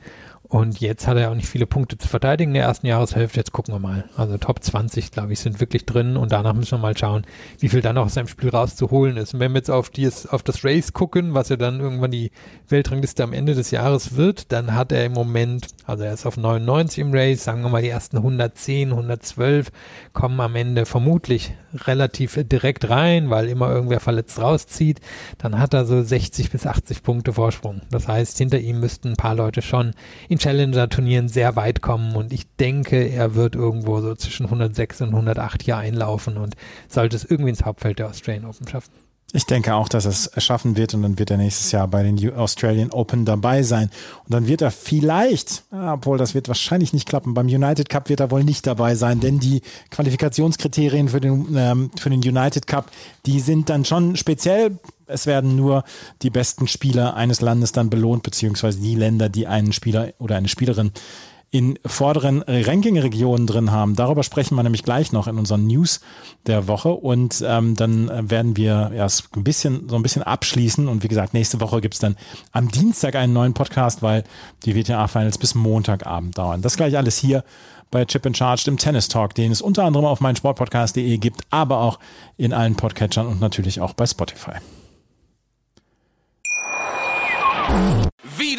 [0.48, 3.40] und jetzt hat er auch nicht viele Punkte zu verteidigen in der ersten Jahreshälfte.
[3.40, 4.04] Jetzt gucken wir mal.
[4.16, 6.16] Also Top 20, glaube ich, sind wirklich drin.
[6.16, 7.26] Und danach müssen wir mal schauen,
[7.58, 9.34] wie viel dann noch aus seinem Spiel rauszuholen ist.
[9.34, 12.30] Und wenn wir jetzt auf, dies, auf das Race gucken, was ja dann irgendwann die
[12.68, 16.36] Weltrangliste am Ende des Jahres wird, dann hat er im Moment, also er ist auf
[16.36, 19.72] 99 im Race, sagen wir mal die ersten 110, 112
[20.12, 25.00] kommen am Ende vermutlich relativ direkt rein, weil immer irgendwer verletzt rauszieht.
[25.38, 27.82] Dann hat er so 60 bis 80 Punkte Vorsprung.
[27.90, 29.92] Das heißt, hinter ihm müssten ein paar Leute schon
[30.28, 35.00] in in Challenger-Turnieren sehr weit kommen und ich denke, er wird irgendwo so zwischen 106
[35.00, 36.56] und 108 hier einlaufen und
[36.88, 38.92] sollte es irgendwie ins Hauptfeld der Australian Open schaffen.
[39.32, 42.04] Ich denke auch, dass er es schaffen wird und dann wird er nächstes Jahr bei
[42.04, 43.90] den Australian Open dabei sein.
[44.24, 48.20] Und dann wird er vielleicht, obwohl das wird wahrscheinlich nicht klappen, beim United Cup wird
[48.20, 52.90] er wohl nicht dabei sein, denn die Qualifikationskriterien für den, ähm, für den United Cup,
[53.26, 54.78] die sind dann schon speziell.
[55.08, 55.84] Es werden nur
[56.22, 60.48] die besten Spieler eines Landes dann belohnt, beziehungsweise die Länder, die einen Spieler oder eine
[60.48, 60.92] Spielerin
[61.50, 63.94] in vorderen Ranking-Regionen drin haben.
[63.94, 66.00] Darüber sprechen wir nämlich gleich noch in unseren News
[66.46, 71.02] der Woche und ähm, dann werden wir erst ein bisschen so ein bisschen abschließen und
[71.02, 72.16] wie gesagt, nächste Woche gibt es dann
[72.52, 74.24] am Dienstag einen neuen Podcast, weil
[74.64, 76.62] die WTA-Finals bis Montagabend dauern.
[76.62, 77.44] Das gleich alles hier
[77.90, 81.78] bei Chip and Charged im Tennis Talk, den es unter anderem auf meinsportpodcast.de gibt, aber
[81.80, 81.98] auch
[82.36, 84.56] in allen Podcatchern und natürlich auch bei Spotify.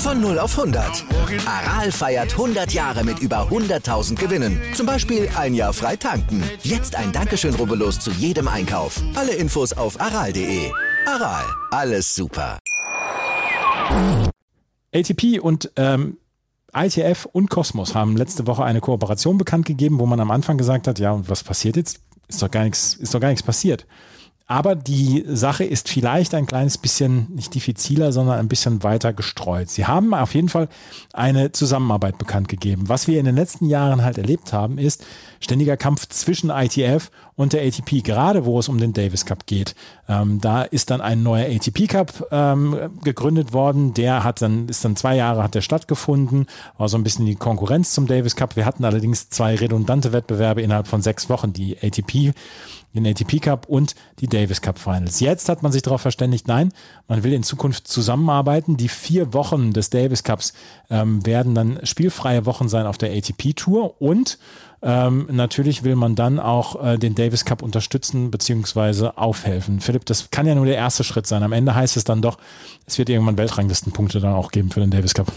[0.00, 1.04] Von 0 auf 100.
[1.44, 4.58] Aral feiert 100 Jahre mit über 100.000 Gewinnen.
[4.72, 6.42] Zum Beispiel ein Jahr frei tanken.
[6.62, 9.02] Jetzt ein Dankeschön, rubbellos zu jedem Einkauf.
[9.14, 10.70] Alle Infos auf aral.de.
[11.06, 12.58] Aral, alles super.
[14.94, 16.16] ATP und ähm,
[16.72, 20.88] ITF und Cosmos haben letzte Woche eine Kooperation bekannt gegeben, wo man am Anfang gesagt
[20.88, 22.00] hat, ja, und was passiert jetzt?
[22.26, 23.86] Ist doch gar nichts passiert.
[24.50, 29.70] Aber die Sache ist vielleicht ein kleines bisschen nicht diffiziler, sondern ein bisschen weiter gestreut.
[29.70, 30.68] Sie haben auf jeden Fall
[31.12, 32.88] eine Zusammenarbeit bekannt gegeben.
[32.88, 35.06] Was wir in den letzten Jahren halt erlebt haben, ist
[35.38, 39.76] ständiger Kampf zwischen ITF und der ATP, gerade wo es um den Davis Cup geht.
[40.08, 43.94] Ähm, da ist dann ein neuer ATP Cup ähm, gegründet worden.
[43.94, 46.46] Der hat dann, ist dann zwei Jahre hat der stattgefunden,
[46.76, 48.56] war so ein bisschen die Konkurrenz zum Davis Cup.
[48.56, 51.52] Wir hatten allerdings zwei redundante Wettbewerbe innerhalb von sechs Wochen.
[51.52, 52.34] Die ATP
[52.94, 55.20] den ATP Cup und die Davis Cup Finals.
[55.20, 56.72] Jetzt hat man sich darauf verständigt, nein,
[57.08, 58.76] man will in Zukunft zusammenarbeiten.
[58.76, 60.52] Die vier Wochen des Davis Cups
[60.90, 64.38] ähm, werden dann spielfreie Wochen sein auf der ATP Tour und
[64.82, 69.80] ähm, natürlich will man dann auch äh, den Davis Cup unterstützen beziehungsweise aufhelfen.
[69.80, 71.42] Philipp, das kann ja nur der erste Schritt sein.
[71.42, 72.38] Am Ende heißt es dann doch,
[72.86, 75.30] es wird irgendwann Weltranglistenpunkte dann auch geben für den Davis Cup.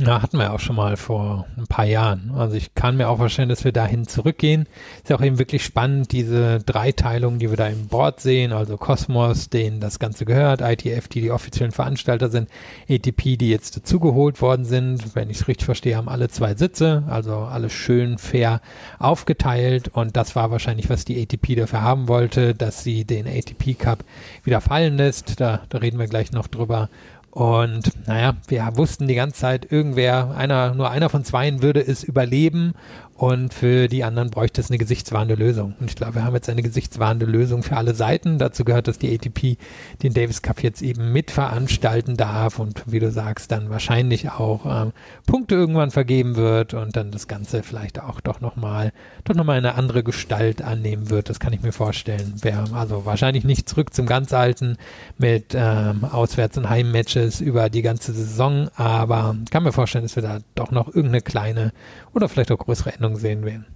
[0.00, 2.30] Ja, hatten wir auch schon mal vor ein paar Jahren.
[2.36, 4.68] Also ich kann mir auch vorstellen, dass wir dahin zurückgehen.
[4.98, 8.76] Ist ja auch eben wirklich spannend, diese Dreiteilung, die wir da im Board sehen, also
[8.76, 12.48] Cosmos, denen das Ganze gehört, ITF, die die offiziellen Veranstalter sind,
[12.88, 15.16] ATP, die jetzt dazugeholt worden sind.
[15.16, 18.60] Wenn ich es richtig verstehe, haben alle zwei Sitze, also alles schön fair
[19.00, 23.74] aufgeteilt und das war wahrscheinlich, was die ATP dafür haben wollte, dass sie den ATP
[23.76, 24.04] Cup
[24.44, 25.40] wieder fallen lässt.
[25.40, 26.88] Da, da reden wir gleich noch drüber.
[27.30, 32.02] Und naja, wir wussten die ganze Zeit, irgendwer, einer, nur einer von zweien würde es
[32.02, 32.72] überleben
[33.18, 35.74] und für die anderen bräuchte es eine gesichtswahrende Lösung.
[35.80, 38.38] Und ich glaube, wir haben jetzt eine gesichtswahrende Lösung für alle Seiten.
[38.38, 39.58] Dazu gehört, dass die ATP
[40.04, 44.92] den Davis Cup jetzt eben mitveranstalten darf und wie du sagst, dann wahrscheinlich auch ähm,
[45.26, 48.92] Punkte irgendwann vergeben wird und dann das Ganze vielleicht auch doch nochmal
[49.24, 51.28] doch noch mal eine andere Gestalt annehmen wird.
[51.28, 52.34] Das kann ich mir vorstellen.
[52.42, 54.76] Wär also wahrscheinlich nicht zurück zum ganz alten
[55.16, 60.22] mit ähm, Auswärts- und Heimmatches über die ganze Saison, aber kann mir vorstellen, dass wir
[60.22, 61.72] da doch noch irgendeine kleine
[62.18, 63.66] oder vielleicht auch größere Änderung sehen werden.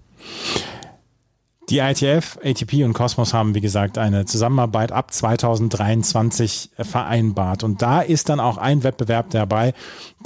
[1.69, 7.63] Die ITF, ATP und Cosmos haben, wie gesagt, eine Zusammenarbeit ab 2023 vereinbart.
[7.63, 9.73] Und da ist dann auch ein Wettbewerb dabei,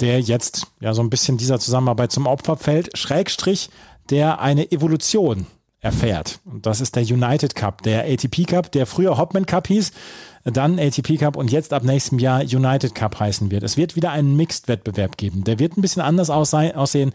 [0.01, 3.69] der jetzt ja so ein bisschen dieser Zusammenarbeit zum Opfer fällt, Schrägstrich,
[4.09, 5.45] der eine Evolution
[5.79, 6.39] erfährt.
[6.43, 9.91] Und das ist der United Cup, der ATP Cup, der früher Hopman Cup hieß,
[10.51, 13.63] dann ATP Cup und jetzt ab nächstem Jahr United Cup heißen wird.
[13.63, 15.43] Es wird wieder einen Mixed-Wettbewerb geben.
[15.43, 17.13] Der wird ein bisschen anders aussehen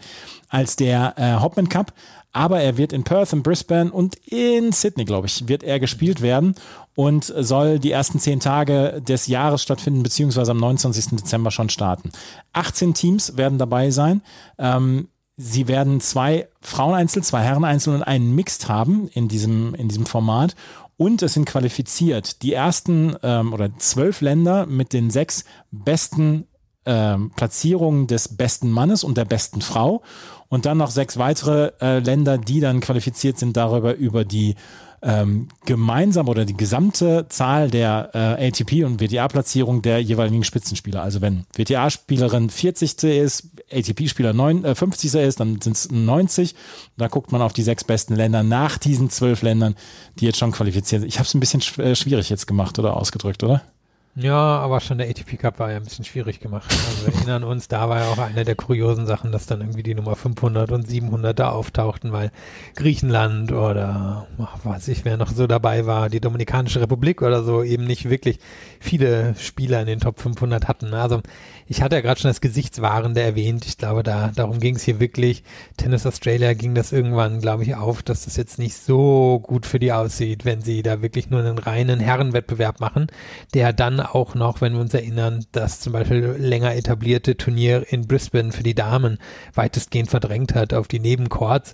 [0.49, 1.93] als der äh, Hopman Cup,
[2.31, 6.21] aber er wird in Perth, in Brisbane und in Sydney, glaube ich, wird er gespielt
[6.21, 6.55] werden
[6.95, 11.17] und soll die ersten zehn Tage des Jahres stattfinden, beziehungsweise am 29.
[11.17, 12.11] Dezember schon starten.
[12.53, 14.21] 18 Teams werden dabei sein.
[14.57, 20.05] Ähm, Sie werden zwei Fraueneinzel, zwei Herreneinzel und einen Mixed haben in diesem, in diesem
[20.05, 20.55] Format.
[20.97, 26.47] Und es sind qualifiziert die ersten ähm, oder zwölf Länder mit den sechs besten
[26.85, 30.03] ähm, Platzierungen des besten Mannes und der besten Frau.
[30.49, 34.55] Und dann noch sechs weitere äh, Länder, die dann qualifiziert sind darüber über die
[35.03, 41.03] ähm, gemeinsam oder die gesamte Zahl der äh, ATP und WTA-Platzierung der jeweiligen Spitzenspieler.
[41.03, 43.03] Also wenn WTA-Spielerin 40.
[43.03, 44.33] ist, ATP-Spieler
[44.63, 45.15] äh, 50.
[45.15, 46.55] ist, dann sind es 90.
[46.97, 49.75] Da guckt man auf die sechs besten Länder nach diesen zwölf Ländern,
[50.19, 51.09] die jetzt schon qualifiziert sind.
[51.09, 53.61] Ich habe es ein bisschen sch äh, schwierig jetzt gemacht oder ausgedrückt, oder?
[54.15, 56.71] Ja, aber schon der ATP Cup war ja ein bisschen schwierig gemacht.
[56.71, 59.81] Also wir erinnern uns, da war ja auch eine der kuriosen Sachen, dass dann irgendwie
[59.81, 62.31] die Nummer 500 und 700 da auftauchten, weil
[62.75, 67.63] Griechenland oder ach, weiß ich, wer noch so dabei war, die Dominikanische Republik oder so
[67.63, 68.37] eben nicht wirklich
[68.79, 70.93] viele Spieler in den Top 500 hatten.
[70.93, 71.23] Also
[71.73, 73.65] ich hatte ja gerade schon das Gesichtswahrende erwähnt.
[73.65, 75.43] Ich glaube, da darum ging es hier wirklich.
[75.75, 79.79] Tennis Australia ging das irgendwann, glaube ich, auf, dass das jetzt nicht so gut für
[79.79, 83.07] die aussieht, wenn sie da wirklich nur einen reinen Herrenwettbewerb machen,
[83.55, 88.07] der dann auch noch, wenn wir uns erinnern, das zum Beispiel länger etablierte Turnier in
[88.07, 89.17] Brisbane für die Damen
[89.55, 91.73] weitestgehend verdrängt hat auf die Nebencourts.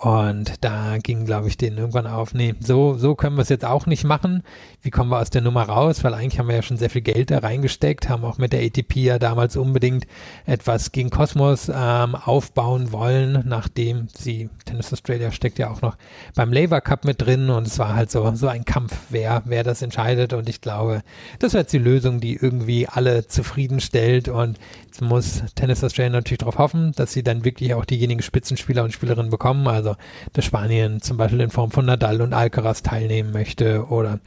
[0.00, 3.66] Und da ging, glaube ich, denen irgendwann auf, nee, so, so können wir es jetzt
[3.66, 4.42] auch nicht machen.
[4.80, 6.02] Wie kommen wir aus der Nummer raus?
[6.02, 8.62] Weil eigentlich haben wir ja schon sehr viel Geld da reingesteckt, haben auch mit der
[8.62, 10.06] ATP ja damals unbedingt
[10.46, 15.98] etwas gegen Kosmos ähm, aufbauen wollen, nachdem sie, Tennis Australia steckt ja auch noch
[16.34, 19.64] beim Labour Cup mit drin und es war halt so, so ein Kampf, wer, wer
[19.64, 20.32] das entscheidet.
[20.32, 21.02] Und ich glaube,
[21.40, 24.58] das wäre jetzt die Lösung, die irgendwie alle zufriedenstellt und
[24.90, 28.92] Jetzt muss Tennis Australia natürlich darauf hoffen, dass sie dann wirklich auch diejenigen Spitzenspieler und
[28.92, 29.68] Spielerinnen bekommen.
[29.68, 29.89] Also,
[30.32, 34.20] dass Spanien zum Beispiel in Form von Nadal und Alcaraz teilnehmen möchte oder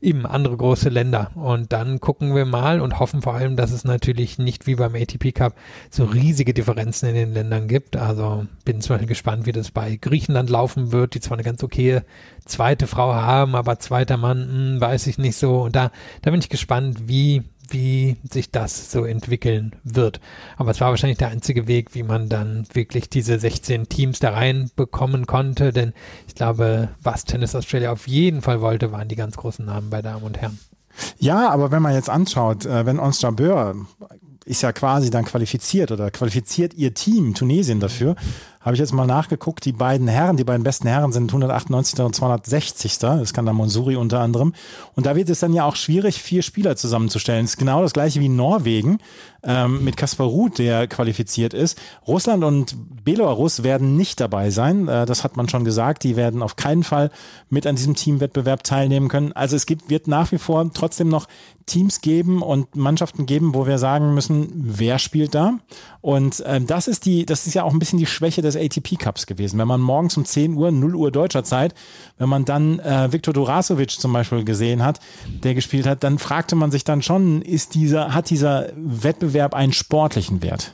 [0.00, 1.30] eben andere große Länder.
[1.34, 4.94] Und dann gucken wir mal und hoffen vor allem, dass es natürlich nicht wie beim
[4.94, 5.54] ATP Cup
[5.90, 7.96] so riesige Differenzen in den Ländern gibt.
[7.96, 11.62] Also, bin zum Beispiel gespannt, wie das bei Griechenland laufen wird, die zwar eine ganz
[11.62, 12.02] okay
[12.44, 15.62] zweite Frau haben, aber zweiter Mann, hm, weiß ich nicht so.
[15.62, 15.90] Und da,
[16.22, 20.20] da bin ich gespannt, wie wie sich das so entwickeln wird.
[20.56, 24.30] Aber es war wahrscheinlich der einzige Weg, wie man dann wirklich diese 16 Teams da
[24.30, 25.92] reinbekommen konnte, denn
[26.26, 30.02] ich glaube, was Tennis Australia auf jeden Fall wollte, waren die ganz großen Namen bei
[30.02, 30.58] Damen und Herren.
[31.18, 33.74] Ja, aber wenn man jetzt anschaut, äh, wenn Ons Jabeur
[34.44, 38.16] ist ja quasi dann qualifiziert oder qualifiziert ihr Team Tunesien dafür,
[38.60, 42.00] habe ich jetzt mal nachgeguckt, die beiden Herren, die beiden besten Herren sind 198.
[42.00, 42.98] und 260.
[42.98, 44.52] Das kann da Monsuri unter anderem.
[44.94, 47.44] Und da wird es dann ja auch schwierig, vier Spieler zusammenzustellen.
[47.44, 48.98] Das ist genau das gleiche wie Norwegen
[49.42, 51.78] ähm, mit Kaspar Ruth, der qualifiziert ist.
[52.06, 54.88] Russland und Belarus werden nicht dabei sein.
[54.88, 56.02] Äh, das hat man schon gesagt.
[56.02, 57.10] Die werden auf keinen Fall
[57.48, 59.32] mit an diesem Teamwettbewerb teilnehmen können.
[59.32, 61.26] Also es gibt, wird nach wie vor trotzdem noch
[61.68, 65.58] Teams geben und Mannschaften geben, wo wir sagen müssen, wer spielt da?
[66.00, 68.98] Und ähm, das ist die, das ist ja auch ein bisschen die Schwäche des ATP
[68.98, 69.58] Cups gewesen.
[69.58, 71.74] Wenn man morgens um 10 Uhr, 0 Uhr deutscher Zeit,
[72.18, 75.00] wenn man dann äh, Viktor Durasovic zum Beispiel gesehen hat,
[75.42, 79.72] der gespielt hat, dann fragte man sich dann schon, ist dieser, hat dieser Wettbewerb einen
[79.72, 80.72] sportlichen Wert?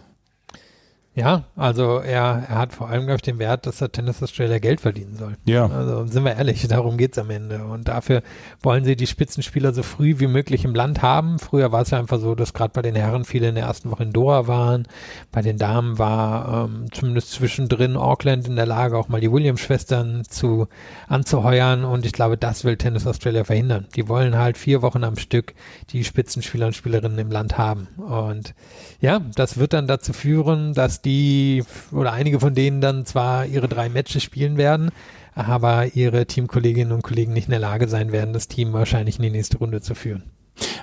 [1.17, 4.59] Ja, also er, er hat vor allem, glaube ich, den Wert, dass der Tennis Australia
[4.59, 5.37] Geld verdienen soll.
[5.45, 5.67] Ja.
[5.67, 7.65] Also sind wir ehrlich, darum geht's am Ende.
[7.65, 8.23] Und dafür
[8.62, 11.39] wollen sie die Spitzenspieler so früh wie möglich im Land haben.
[11.39, 13.93] Früher war es ja einfach so, dass gerade bei den Herren viele in der ersten
[13.93, 14.89] Woche in Doha waren.
[15.31, 20.25] Bei den Damen war ähm, zumindest zwischendrin Auckland in der Lage, auch mal die Williams-Schwestern
[20.25, 20.67] zu
[21.07, 21.85] anzuheuern.
[21.85, 23.87] Und ich glaube, das will Tennis Australia verhindern.
[23.95, 25.55] Die wollen halt vier Wochen am Stück
[25.91, 27.87] die Spitzenspieler und Spielerinnen im Land haben.
[27.99, 28.53] Und
[29.01, 33.69] ja, das wird dann dazu führen, dass die oder einige von denen dann zwar ihre
[33.69, 34.91] drei Matches spielen werden,
[35.35, 39.23] aber ihre Teamkolleginnen und Kollegen nicht in der Lage sein werden, das Team wahrscheinlich in
[39.23, 40.25] die nächste Runde zu führen.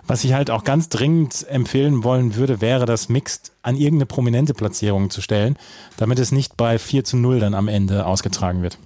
[0.05, 4.53] Was ich halt auch ganz dringend empfehlen wollen würde, wäre das Mixed an irgendeine prominente
[4.53, 5.57] Platzierung zu stellen,
[5.97, 8.77] damit es nicht bei 4 zu 0 dann am Ende ausgetragen wird.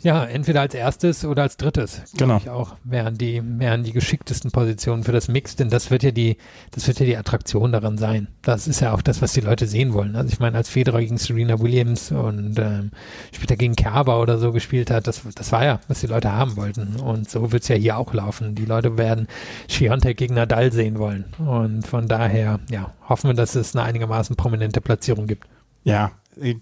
[0.00, 2.02] Ja, entweder als erstes oder als drittes.
[2.16, 2.36] Genau.
[2.36, 6.12] Ich auch wären die, wären die geschicktesten Positionen für das Mix, denn das wird ja
[6.12, 6.36] die,
[6.70, 8.28] das wird ja die Attraktion daran sein.
[8.42, 10.14] Das ist ja auch das, was die Leute sehen wollen.
[10.14, 12.92] Also ich meine, als Federer gegen Serena Williams und ähm,
[13.32, 16.56] später gegen Kerber oder so gespielt hat, das, das war ja, was die Leute haben
[16.56, 16.96] wollten.
[16.96, 18.54] Und so wird's ja hier auch laufen.
[18.54, 19.26] Die Leute werden
[19.68, 21.24] Schiontek gegen Nadal sehen wollen.
[21.38, 25.48] Und von daher, ja, hoffen wir, dass es eine einigermaßen prominente Platzierung gibt.
[25.82, 26.12] Ja,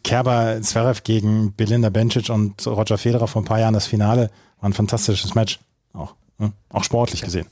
[0.02, 4.70] Kerber Zverev gegen Belinda Bencic und Roger Federer vor ein paar Jahren das Finale war
[4.70, 5.58] ein fantastisches Match.
[5.92, 6.52] Auch, ne?
[6.70, 7.46] auch sportlich gesehen.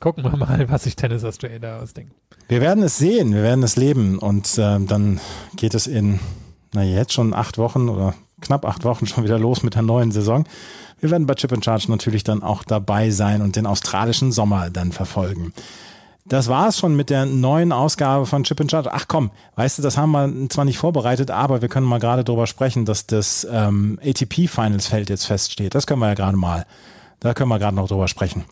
[0.00, 2.12] Gucken wir mal, was sich Tennis Australia da ausdenkt.
[2.48, 5.20] Wir werden es sehen, wir werden es leben und äh, dann
[5.56, 6.20] geht es in,
[6.72, 10.12] na jetzt schon acht Wochen oder knapp acht Wochen schon wieder los mit der neuen
[10.12, 10.44] Saison.
[11.00, 14.70] Wir werden bei Chip and Charge natürlich dann auch dabei sein und den australischen Sommer
[14.70, 15.52] dann verfolgen.
[16.28, 18.92] Das war es schon mit der neuen Ausgabe von Chip and Charge.
[18.92, 22.24] Ach komm, weißt du, das haben wir zwar nicht vorbereitet, aber wir können mal gerade
[22.24, 25.76] drüber sprechen, dass das ähm, ATP-Finals-Feld jetzt feststeht.
[25.76, 26.66] Das können wir ja gerade mal.
[27.20, 28.44] Da können wir gerade noch drüber sprechen.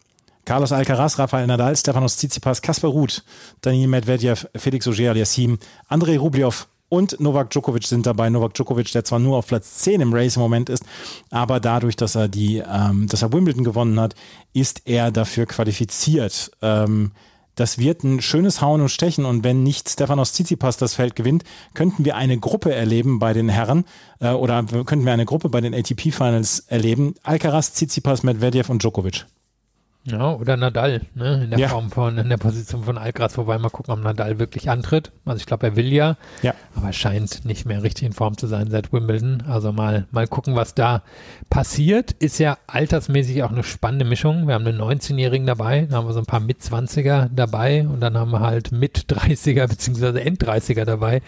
[0.45, 3.25] Carlos Alcaraz, Rafael Nadal, Stefanos Tsitsipas, Kasper Ruth,
[3.63, 5.59] Daniel Medvedev, Felix Auger-Aliassime,
[5.89, 8.31] Andrei Rublev und Novak Djokovic sind dabei.
[8.31, 10.85] Novak Djokovic, der zwar nur auf Platz 10 im Race im Moment ist,
[11.31, 14.15] aber dadurch, dass er die, ähm, dass er Wimbledon gewonnen hat,
[14.53, 16.53] ist er dafür qualifiziert.
[16.63, 17.11] Ähm,
[17.55, 21.45] das wird ein schönes Hauen und Stechen und wenn nicht Stefanos Tsitsipas das Feld gewinnt,
[21.75, 23.85] könnten wir eine Gruppe erleben bei den Herren
[24.21, 27.15] äh, oder könnten wir eine Gruppe bei den ATP Finals erleben.
[27.23, 29.27] Alcaraz, Tsitsipas, Medvedev und Djokovic.
[30.07, 31.69] Ja, oder Nadal, ne, in der ja.
[31.69, 35.13] Form von, in der Position von Alcaraz, wobei mal gucken, ob Nadal wirklich antritt.
[35.25, 38.47] Also ich glaube, er will ja, ja, aber scheint nicht mehr richtig in Form zu
[38.47, 39.45] sein seit Wimbledon.
[39.49, 41.03] Also mal, mal gucken, was da
[41.49, 42.13] passiert.
[42.13, 44.47] Ist ja altersmäßig auch eine spannende Mischung.
[44.47, 48.19] Wir haben einen 19-Jährigen dabei, dann haben wir so ein paar Mit-20er dabei und dann
[48.19, 51.23] haben wir halt Mit-30er beziehungsweise End-30er dabei.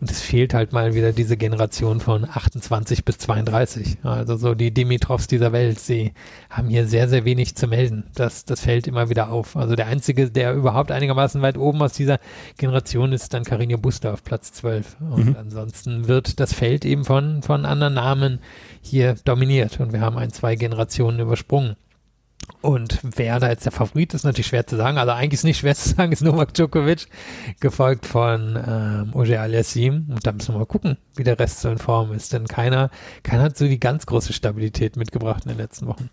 [0.00, 3.98] Und es fehlt halt mal wieder diese Generation von 28 bis 32.
[4.04, 6.12] Also so die Dimitrovs dieser Welt, sie
[6.48, 9.56] haben hier sehr, sehr wenig zu melden das, das fällt immer wieder auf.
[9.56, 12.18] Also der einzige, der überhaupt einigermaßen weit oben aus dieser
[12.58, 14.96] Generation ist, dann Carino Buster auf Platz 12.
[15.00, 15.36] Und mhm.
[15.38, 18.40] ansonsten wird das Feld eben von, von anderen Namen
[18.82, 21.76] hier dominiert und wir haben ein, zwei Generationen übersprungen.
[22.62, 24.98] Und wer da jetzt der Favorit ist, natürlich schwer zu sagen.
[24.98, 27.06] Also eigentlich ist nicht schwer zu sagen, ist Novak Djokovic,
[27.60, 30.08] gefolgt von ähm, Oje Aliassim.
[30.10, 32.32] Und da müssen wir mal gucken, wie der Rest so in Form ist.
[32.32, 32.90] Denn keiner,
[33.22, 36.10] keiner hat so die ganz große Stabilität mitgebracht in den letzten Wochen.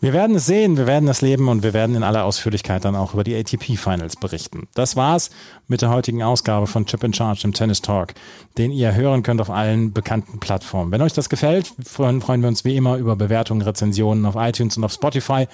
[0.00, 2.96] Wir werden es sehen, wir werden es leben und wir werden in aller Ausführlichkeit dann
[2.96, 4.68] auch über die ATP Finals berichten.
[4.74, 5.30] Das war's
[5.66, 8.14] mit der heutigen Ausgabe von Chip in Charge im Tennis Talk,
[8.58, 10.92] den ihr hören könnt auf allen bekannten Plattformen.
[10.92, 14.84] Wenn euch das gefällt, freuen, wir uns wie immer über Bewertungen, Rezensionen auf iTunes und
[14.84, 15.46] auf Spotify.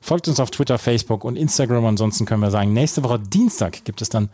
[0.00, 1.86] Folgt uns auf Twitter, Facebook und Instagram.
[1.86, 4.28] Ansonsten können wir sagen, nächste Woche Dienstag gibt es dann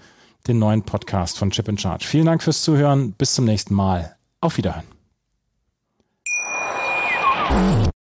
[0.49, 2.05] den neuen Podcast von Chip in Charge.
[2.05, 3.12] Vielen Dank fürs Zuhören.
[3.12, 4.16] Bis zum nächsten Mal.
[4.41, 5.00] Auf Wiederhören.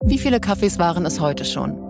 [0.04, 1.89] Wie viele Kaffees waren es heute schon?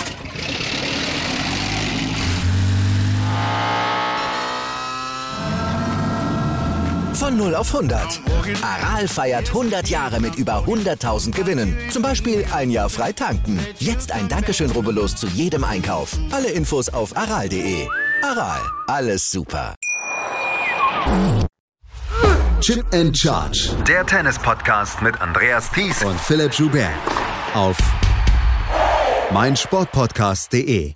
[7.21, 8.19] Von 0 auf 100.
[8.63, 11.77] Aral feiert 100 Jahre mit über 100.000 Gewinnen.
[11.91, 13.59] Zum Beispiel ein Jahr frei tanken.
[13.77, 16.17] Jetzt ein Dankeschön, rubbellos zu jedem Einkauf.
[16.31, 17.87] Alle Infos auf aral.de.
[18.23, 19.75] Aral, alles super.
[22.59, 23.69] Chip and Charge.
[23.87, 26.89] Der Tennis-Podcast mit Andreas Thies und Philipp Joubert.
[27.53, 27.77] Auf
[29.31, 30.95] meinsportpodcast.de.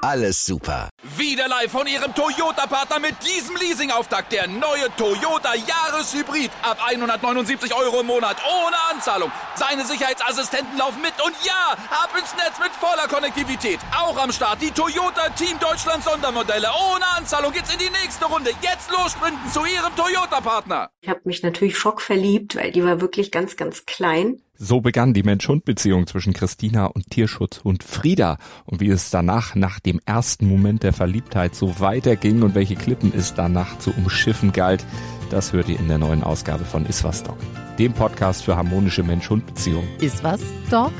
[0.00, 0.88] alles super.
[1.16, 4.32] Wieder live von Ihrem Toyota-Partner mit diesem Leasing-Auftakt.
[4.32, 6.50] Der neue Toyota Jahreshybrid.
[6.62, 8.36] Ab 179 Euro im Monat.
[8.44, 9.30] Ohne Anzahlung.
[9.54, 11.12] Seine Sicherheitsassistenten laufen mit.
[11.24, 13.78] Und ja, ab ins Netz mit voller Konnektivität.
[13.96, 16.68] Auch am Start die Toyota Team Deutschland Sondermodelle.
[16.92, 18.50] Ohne Anzahlung geht's in die nächste Runde.
[18.62, 20.90] Jetzt los sprinten zu Ihrem Toyota-Partner.
[21.02, 24.40] Ich habe mich natürlich schockverliebt, weil die war wirklich ganz, ganz klein.
[24.62, 28.36] So begann die Mensch-Hund-Beziehung zwischen Christina und Tierschutzhund Frieda.
[28.66, 33.12] Und wie es danach, nach dem ersten Moment der Verliebtheit, so weiterging und welche Klippen
[33.16, 34.84] es danach zu umschiffen galt,
[35.30, 37.38] das hört ihr in der neuen Ausgabe von Iswas Dog,
[37.78, 39.88] dem Podcast für harmonische Mensch-Hund-Beziehungen.
[40.00, 40.92] Iswas Dog?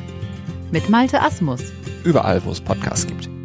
[0.73, 1.63] Mit Malte Asmus.
[2.05, 3.40] Überall, wo es Podcasts gibt.